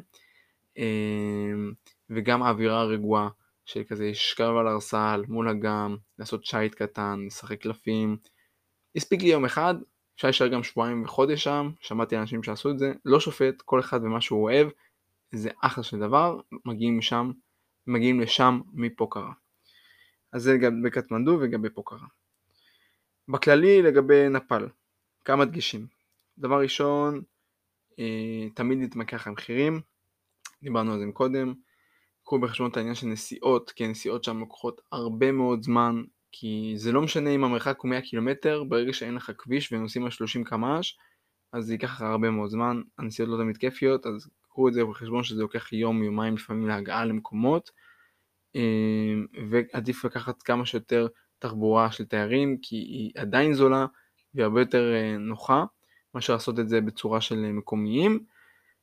אמ, 0.78 1.74
וגם 2.10 2.44
האווירה 2.44 2.82
הרגועה 2.82 3.30
של 3.66 3.84
כזה 3.84 4.10
לשכב 4.10 4.54
על 4.60 4.68
ארסל 4.68 5.24
מול 5.28 5.50
אגם, 5.50 5.98
לעשות 6.20 6.46
שייט 6.46 6.76
קטן, 6.76 7.20
לשחק 7.26 7.62
קלפים. 7.62 8.18
הספיק 8.96 9.22
לי 9.22 9.30
יום 9.30 9.46
אחד, 9.46 9.76
אפשר 10.16 10.28
להישאר 10.28 10.48
גם 10.48 10.64
שבועיים 10.64 11.04
וחודש 11.04 11.44
שם, 11.44 11.72
שמעתי 11.80 12.18
אנשים 12.18 12.44
שעשו 12.44 12.72
את 12.72 12.80
זה, 12.80 12.94
לא 13.06 13.20
שופט, 13.20 13.62
כל 13.62 13.80
אחד 13.80 14.00
ומה 14.04 14.22
שהוא 14.22 14.44
אוהב, 14.44 14.68
זה 15.32 15.50
אחלה 15.62 15.84
של 15.84 16.00
דבר, 16.00 16.40
מגיעים 16.66 16.98
משם, 16.98 17.32
מגיעים 17.88 18.20
לשם 18.20 18.62
מפה 18.74 19.08
קרה. 19.12 19.32
אז 20.32 20.44
זה 20.44 20.58
גם 20.58 20.82
בקטמנדו 20.82 21.38
וגם 21.42 21.62
בפוקרה. 21.62 22.08
בכללי 23.28 23.82
לגבי 23.82 24.30
נפאל, 24.30 24.68
כמה 25.26 25.46
דגשים. 25.46 25.88
דבר 26.38 26.62
ראשון, 26.62 27.22
אה, 28.00 28.50
תמיד 28.56 28.80
להתמקח 28.80 29.28
על 29.28 29.34
מחירים, 29.34 29.82
דיברנו 30.64 30.94
על 30.94 31.00
זה 31.00 31.06
קודם. 31.14 31.54
קחו 32.24 32.40
בחשבון 32.40 32.72
את 32.72 32.78
העניין 32.78 32.96
של 32.96 33.08
נסיעות, 33.08 33.72
כי 33.72 33.86
הנסיעות 33.86 34.24
שם 34.24 34.40
לוקחות 34.40 34.82
הרבה 34.92 35.32
מאוד 35.32 35.64
זמן, 35.64 36.04
כי 36.32 36.74
זה 36.76 36.92
לא 36.92 37.02
משנה 37.02 37.30
אם 37.30 37.44
המרחק 37.44 37.80
הוא 37.80 37.90
100 37.90 38.02
קילומטר, 38.02 38.64
ברגע 38.64 38.94
שאין 38.94 39.16
לך 39.16 39.32
כביש 39.38 39.74
ונוסעים 39.74 40.06
על 40.06 40.12
30 40.12 40.44
קמ"ש, 40.44 40.98
אז 41.54 41.66
זה 41.66 41.74
ייקח 41.74 41.92
לך 41.96 42.02
הרבה 42.02 42.30
מאוד 42.30 42.50
זמן, 42.50 42.82
הנסיעות 42.98 43.32
לא 43.32 43.44
תמיד 43.44 43.58
כיפיות, 43.58 44.06
אז 44.06 44.30
קחו 44.54 44.68
את 44.68 44.74
זה 44.74 44.86
בחשבון 44.86 45.24
שזה 45.24 45.42
לוקח 45.42 45.74
יום, 45.74 46.04
יומיים 46.04 46.36
לפעמים 46.36 46.68
להגעה 46.68 47.06
למקומות. 47.06 47.72
אמ, 48.56 49.26
ועדיף 49.50 50.06
לקחת 50.06 50.44
כמה 50.44 50.66
שיותר 50.66 51.08
תחבורה 51.40 51.92
של 51.92 52.06
תיירים 52.06 52.58
כי 52.62 52.76
היא 52.76 53.12
עדיין 53.16 53.54
זולה 53.54 53.86
והיא 54.34 54.44
הרבה 54.44 54.62
יותר 54.62 54.94
אה, 54.94 55.18
נוחה 55.18 55.66
מאשר 56.16 56.34
לעשות 56.34 56.60
את 56.60 56.70
זה 56.70 56.82
בצורה 56.82 57.22
של 57.22 57.44
אה, 57.46 57.52
מקומיים 57.52 58.26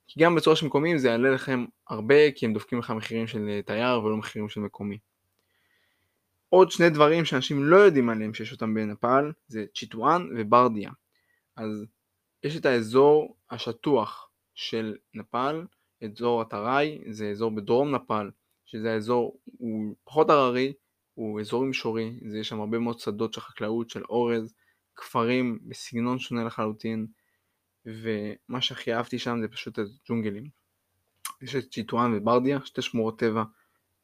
כי 0.07 0.21
גם 0.21 0.35
בצורה 0.35 0.57
של 0.57 0.67
מקומיים 0.67 0.99
זה 0.99 1.09
יעלה 1.09 1.31
לכם 1.31 1.65
הרבה 1.89 2.31
כי 2.31 2.47
הם 2.47 2.53
דופקים 2.53 2.79
לך 2.79 2.91
מחירים 2.91 3.27
של 3.27 3.49
אה, 3.49 3.63
תייר 3.63 4.05
ולא 4.05 4.17
מחירים 4.17 4.49
של 4.49 4.61
מקומי. 4.61 4.99
עוד 6.49 6.71
שני 6.71 6.91
דברים 6.91 7.25
שאנשים 7.25 7.65
לא 7.65 7.77
יודעים 7.77 8.09
עליהם 8.09 8.35
שיש 8.35 8.53
אותם 8.53 8.75
בנפאל 8.75 9.33
זה 9.49 9.65
צ'יטואן 9.75 10.29
וברדיה. 10.37 10.91
אז 11.57 11.87
יש 12.45 12.57
את 12.57 12.67
האזור 12.67 13.37
השטוח 13.51 14.30
של 14.61 14.97
נפאל, 15.15 15.67
אזור 16.05 16.41
הטראי, 16.41 16.99
זה 17.11 17.31
אזור 17.31 17.51
בדרום 17.51 17.95
נפאל 17.95 18.31
שזה 18.65 18.93
האזור, 18.93 19.41
הוא 19.45 19.95
פחות 20.05 20.31
הררי, 20.31 20.73
הוא 21.15 21.41
אזור 21.41 21.65
מישורי, 21.65 22.19
יש 22.41 22.49
שם 22.49 22.61
הרבה 22.61 22.79
מאוד 22.79 22.99
שדות 22.99 23.35
של 23.35 23.41
חקלאות, 23.41 23.91
של 23.91 24.05
אורז, 24.05 24.55
כפרים 24.97 25.59
בסגנון 25.63 26.19
שונה 26.19 26.45
לחלוטין, 26.45 27.07
ומה 27.87 28.61
שהכי 28.61 28.95
אהבתי 28.95 29.19
שם 29.19 29.39
זה 29.41 29.49
פשוט 29.49 29.79
הג'ונגלים. 29.79 30.49
יש 31.43 31.57
את 31.57 31.71
צ'יטואן 31.71 32.15
וברדיה, 32.15 32.59
שתי 32.65 32.83
שמורות 32.83 33.19
טבע 33.19 33.45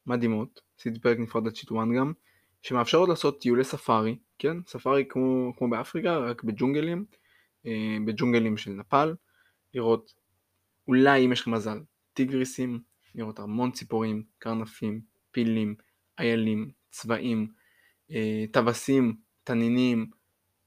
מדהימות, 0.05 0.61
עשיתי 0.79 0.99
פרק 0.99 1.19
נפרד 1.19 1.45
על 1.45 1.51
צ'יטואן 1.51 1.95
גם, 1.95 2.13
שמאפשרות 2.61 3.09
לעשות 3.09 3.41
טיולי 3.41 3.63
ספארי, 3.63 4.17
כן? 4.39 4.57
ספארי 4.67 5.05
כמו, 5.09 5.53
כמו 5.57 5.69
באפריקה, 5.69 6.17
רק 6.17 6.43
בג'ונגלים, 6.43 7.05
אה, 7.65 7.97
בג'ונגלים 8.05 8.57
של 8.57 8.71
נפאל, 8.71 9.15
לראות 9.73 10.26
אולי 10.87 11.25
אם 11.25 11.31
יש 11.31 11.41
לך 11.41 11.47
מזל, 11.47 11.79
טיגריסים, 12.13 12.79
לראות 13.15 13.39
המון 13.39 13.71
ציפורים, 13.71 14.23
קרנפים, 14.39 15.01
פילים, 15.31 15.75
איילים, 16.19 16.71
צבעים, 16.91 17.47
אה, 18.11 18.45
טווסים, 18.51 19.15
תנינים, 19.43 20.09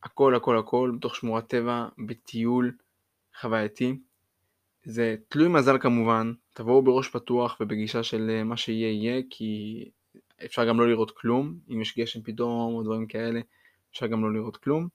הכל 0.03 0.35
הכל 0.35 0.59
הכל 0.59 0.93
בתוך 0.97 1.17
שמורת 1.17 1.47
טבע, 1.47 1.89
בטיול 2.07 2.73
חווייתי. 3.41 3.99
זה 4.85 5.17
תלוי 5.29 5.49
מזל 5.49 5.79
כמובן, 5.79 6.33
תבואו 6.55 6.83
בראש 6.83 7.09
פתוח 7.09 7.57
ובגישה 7.61 8.03
של 8.03 8.31
אה, 8.31 8.45
מה 8.45 8.57
שיהיה 8.57 8.93
יהיה, 8.93 9.23
כי 9.31 9.85
אפשר 10.45 10.69
גם 10.69 10.81
לא 10.81 10.89
לראות 10.89 11.11
כלום, 11.11 11.59
אם 11.71 11.81
יש 11.81 11.99
גשם 11.99 12.23
פתאום 12.23 12.75
או 12.75 12.83
דברים 12.83 13.07
כאלה, 13.07 13.41
אפשר 13.93 14.07
גם 14.07 14.25
לא 14.25 14.33
לראות 14.33 14.57
כלום. 14.57 14.89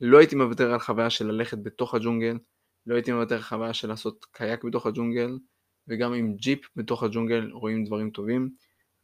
לא 0.00 0.18
הייתי 0.18 0.36
מוותר 0.36 0.72
על 0.72 0.78
חוויה 0.78 1.10
של 1.10 1.26
ללכת 1.26 1.58
בתוך 1.62 1.94
הג'ונגל, 1.94 2.38
לא 2.88 2.94
הייתי 2.94 3.12
מוותר 3.12 3.34
על 3.34 3.42
חוויה 3.42 3.74
של 3.74 3.88
לעשות 3.88 4.26
קייק 4.32 4.64
בתוך 4.64 4.86
הג'ונגל, 4.86 5.38
וגם 5.88 6.14
עם 6.14 6.34
ג'יפ 6.36 6.68
בתוך 6.76 7.02
הג'ונגל 7.02 7.50
רואים 7.52 7.84
דברים 7.84 8.10
טובים. 8.10 8.50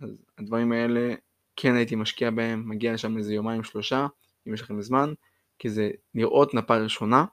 אז 0.00 0.24
הדברים 0.38 0.72
האלה 0.72 1.14
כן 1.56 1.74
הייתי 1.74 1.94
משקיע 1.94 2.30
בהם, 2.30 2.68
מגיע 2.68 2.92
לשם 2.92 3.18
איזה 3.18 3.34
יומיים 3.34 3.64
שלושה, 3.64 4.06
אם 4.48 4.54
יש 4.54 4.62
לכם 4.62 4.82
זמן, 4.82 5.12
כי 5.58 5.70
זה 5.70 5.90
לראות 6.14 6.54
נפה 6.54 6.76
ראשונה, 6.76 7.24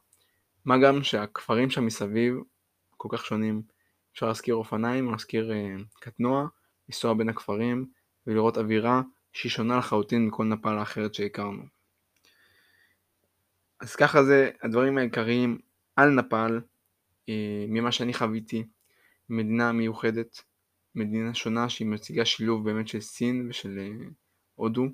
מה 0.66 0.78
גם 0.78 1.04
שהכפרים 1.04 1.70
שם 1.70 1.86
מסביב 1.86 2.36
כל 2.98 3.10
כך 3.12 3.26
שונים. 3.26 3.62
אפשר 4.14 4.28
להזכיר 4.28 4.56
אופניים, 4.56 5.12
להזכיר 5.12 5.52
uh, 5.52 6.00
קטנוע, 6.00 6.48
לנסוע 6.90 7.14
בין 7.14 7.30
הכפרים 7.30 7.86
ולראות 8.28 8.58
אווירה 8.58 9.02
שהיא 9.34 9.50
שונה 9.50 9.78
לחלוטין 9.78 10.28
מכל 10.28 10.44
נפאל 10.44 10.78
האחרת 10.78 11.14
שהכרנו. 11.14 11.64
אז 13.80 13.96
ככה 13.96 14.24
זה 14.24 14.50
הדברים 14.62 14.98
העיקריים 14.98 15.60
על 15.96 16.10
נפאל, 16.10 16.62
אה, 17.30 17.66
ממה 17.68 17.92
שאני 17.92 18.14
חוויתי, 18.14 18.64
מדינה 19.30 19.72
מיוחדת, 19.72 20.42
מדינה 20.96 21.34
שונה 21.34 21.70
שהיא 21.70 21.88
מציגה 21.88 22.26
שילוב 22.26 22.66
באמת 22.66 22.88
של 22.88 23.02
סין 23.02 23.48
ושל 23.50 23.80
אה, 23.80 24.08
הודו, 24.56 24.86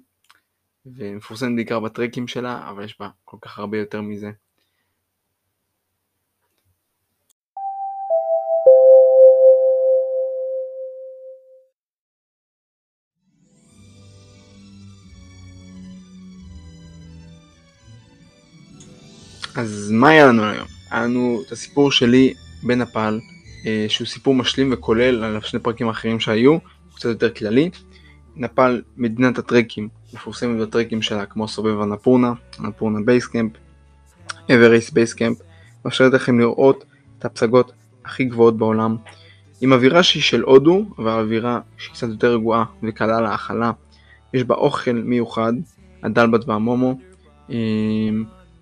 ומפורסמת 0.86 1.56
בעיקר 1.56 1.80
בטרקים 1.80 2.28
שלה, 2.28 2.70
אבל 2.70 2.84
יש 2.84 3.00
בה 3.00 3.10
כל 3.26 3.38
כך 3.42 3.60
הרבה 3.60 3.78
יותר 3.78 4.02
מזה. 4.02 4.32
אז 19.56 19.92
מה 19.92 20.10
היה 20.10 20.26
לנו 20.28 20.44
היום? 20.44 20.77
היה 20.92 21.04
לנו 21.04 21.42
את 21.48 21.52
הסיפור 21.52 21.92
שלי 21.92 22.34
בנפאל, 22.64 23.20
אה, 23.66 23.86
שהוא 23.90 24.08
סיפור 24.08 24.36
משלים 24.36 24.74
וכולל 24.74 25.24
על 25.24 25.42
שני 25.42 25.60
פרקים 25.60 25.90
אחרים 25.90 26.20
שהיו, 26.20 26.52
הוא 26.52 26.62
קצת 26.96 27.10
יותר 27.10 27.30
כללי. 27.34 27.70
נפאל, 28.36 28.82
מדינת 28.98 29.38
הטרקים, 29.38 29.90
מפורסמת 30.14 30.60
בטרקים 30.60 31.02
שלה 31.02 31.26
כמו 31.26 31.48
סובב 31.48 31.82
אנפורנה, 31.82 32.34
אנפורנה 32.60 33.00
base 33.06 33.26
camp, 33.26 33.52
אוורסט 34.54 34.90
base 34.92 35.12
camp, 35.12 35.38
מאפשרת 35.86 36.14
לכם 36.14 36.40
לראות 36.40 36.86
את 37.20 37.26
הפסגות 37.26 37.72
הכי 38.06 38.26
גבוהות 38.26 38.58
בעולם, 38.58 38.96
עם 39.62 39.74
אווירה 39.74 40.04
שהיא 40.04 40.24
של 40.24 40.42
הודו, 40.42 40.86
אבל 40.98 41.12
אווירה 41.12 41.60
שהיא 41.78 41.94
קצת 41.94 42.08
יותר 42.08 42.34
רגועה 42.34 42.66
וקלה 42.84 43.22
להכלה. 43.22 43.72
יש 44.34 44.44
בה 44.44 44.56
אוכל 44.56 44.92
מיוחד, 44.92 45.54
הדלבט 46.04 46.48
והמומו. 46.48 47.00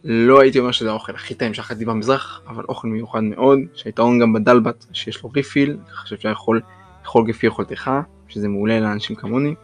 אה, 0.05 0.11
לא 0.11 0.41
הייתי 0.41 0.59
אומר 0.59 0.71
שזה 0.71 0.89
האוכל 0.89 1.15
הכי 1.15 1.35
טעים 1.35 1.53
שאכלתי 1.53 1.85
במזרח, 1.85 2.41
אבל 2.47 2.63
אוכל 2.69 2.87
מיוחד 2.87 3.23
מאוד, 3.23 3.59
שהיתרון 3.73 4.19
גם 4.19 4.33
בדלבט 4.33 4.85
שיש 4.93 5.23
לו 5.23 5.29
refill, 5.29 5.77
ככה 5.91 6.07
שאפשר 6.07 6.29
לאכול 6.29 6.61
לאכול 7.01 7.33
כפי 7.33 7.47
יכולתך, 7.47 7.91
שזה 8.27 8.47
מעולה 8.47 8.79
לאנשים 8.79 9.15
כמוני. 9.15 9.55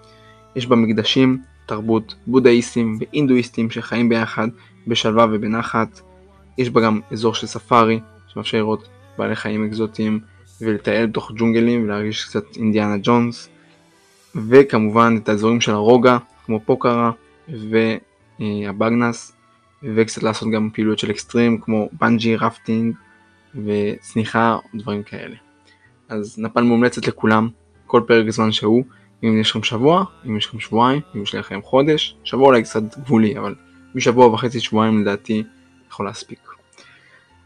יש 0.56 0.68
בה 0.68 0.76
מקדשים, 0.76 1.42
תרבות, 1.66 2.16
בודהיסטים 2.28 2.98
ואינדואיסטים 3.00 3.72
שחיים 3.72 4.10
ביחד 4.10 4.48
בשלווה 4.88 5.26
ובנחת. 5.32 6.02
יש 6.58 6.70
בה 6.70 6.82
גם 6.82 7.00
אזור 7.12 7.34
של 7.34 7.48
ספארי, 7.48 8.00
שמאפשר 8.28 8.58
לראות 8.58 8.88
בעלי 9.18 9.36
חיים 9.36 9.66
אקזוטיים 9.66 10.20
ולטייל 10.62 11.06
בתוך 11.06 11.32
ג'ונגלים 11.36 11.84
ולהרגיש 11.84 12.26
קצת 12.26 12.44
אינדיאנה 12.56 12.96
ג'ונס. 13.04 13.50
וכמובן 14.36 15.16
את 15.18 15.30
האזורים 15.30 15.62
של 15.62 15.72
הרוגע, 15.72 16.18
כמו 16.46 16.60
פוקרה 16.66 17.12
והבגנס. 18.40 19.41
וקצת 19.84 20.24
לעשות 20.24 20.52
גם 20.52 20.70
פעילויות 20.74 21.00
של 21.00 21.12
אקסטרים 21.12 21.58
כמו 21.62 21.90
בנג'י, 22.02 22.36
רפטינג 22.36 22.96
וצניחה 23.66 24.58
דברים 24.76 25.04
כאלה. 25.04 25.36
אז 26.10 26.40
נפל 26.40 26.62
מומלצת 26.62 27.08
לכולם, 27.08 27.50
כל 27.88 28.02
פרק 28.08 28.30
זמן 28.30 28.52
שהוא, 28.52 28.84
אם 29.24 29.42
יש 29.42 29.50
לכם 29.50 29.64
שבוע, 29.64 30.04
אם 30.26 30.38
יש 30.38 30.48
לכם 30.48 30.60
שבועיים, 30.60 31.02
אם 31.16 31.24
יש 31.24 31.36
לכם 31.36 31.62
חודש, 31.62 32.16
שבוע 32.24 32.48
אולי 32.48 32.64
קצת 32.64 32.98
גבולי, 32.98 33.38
אבל 33.38 33.56
משבוע 33.96 34.28
וחצי 34.28 34.60
שבועיים 34.60 35.02
לדעתי 35.02 35.44
יכול 35.90 36.06
להספיק. 36.06 36.40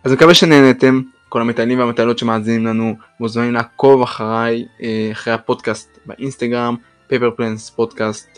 אז 0.03 0.11
מקווה 0.11 0.33
שנהנתם, 0.33 1.01
כל 1.29 1.41
המטיילים 1.41 1.79
והמטיילות 1.79 2.17
שמאזינים 2.17 2.65
לנו 2.65 2.95
מוזמנים 3.19 3.53
לעקוב 3.53 4.01
אחריי, 4.01 4.65
אה, 4.81 5.09
אחרי 5.11 5.33
הפודקאסט 5.33 5.99
באינסטגרם, 6.05 6.75
פייפר 7.07 7.29
אה, 7.37 8.35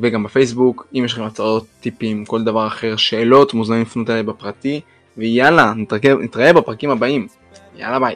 וגם 0.00 0.22
בפייסבוק. 0.22 0.86
אם 0.94 1.02
יש 1.04 1.12
לכם 1.12 1.22
הצעות, 1.22 1.66
טיפים, 1.80 2.24
כל 2.24 2.44
דבר 2.44 2.66
אחר, 2.66 2.96
שאלות, 2.96 3.54
מוזמנים 3.54 3.82
לפנות 3.82 4.10
אליי 4.10 4.22
בפרטי. 4.22 4.80
ויאללה, 5.16 5.72
נתראה 6.20 6.52
בפרקים 6.52 6.90
הבאים. 6.90 7.26
יאללה 7.76 7.98
ביי. 7.98 8.14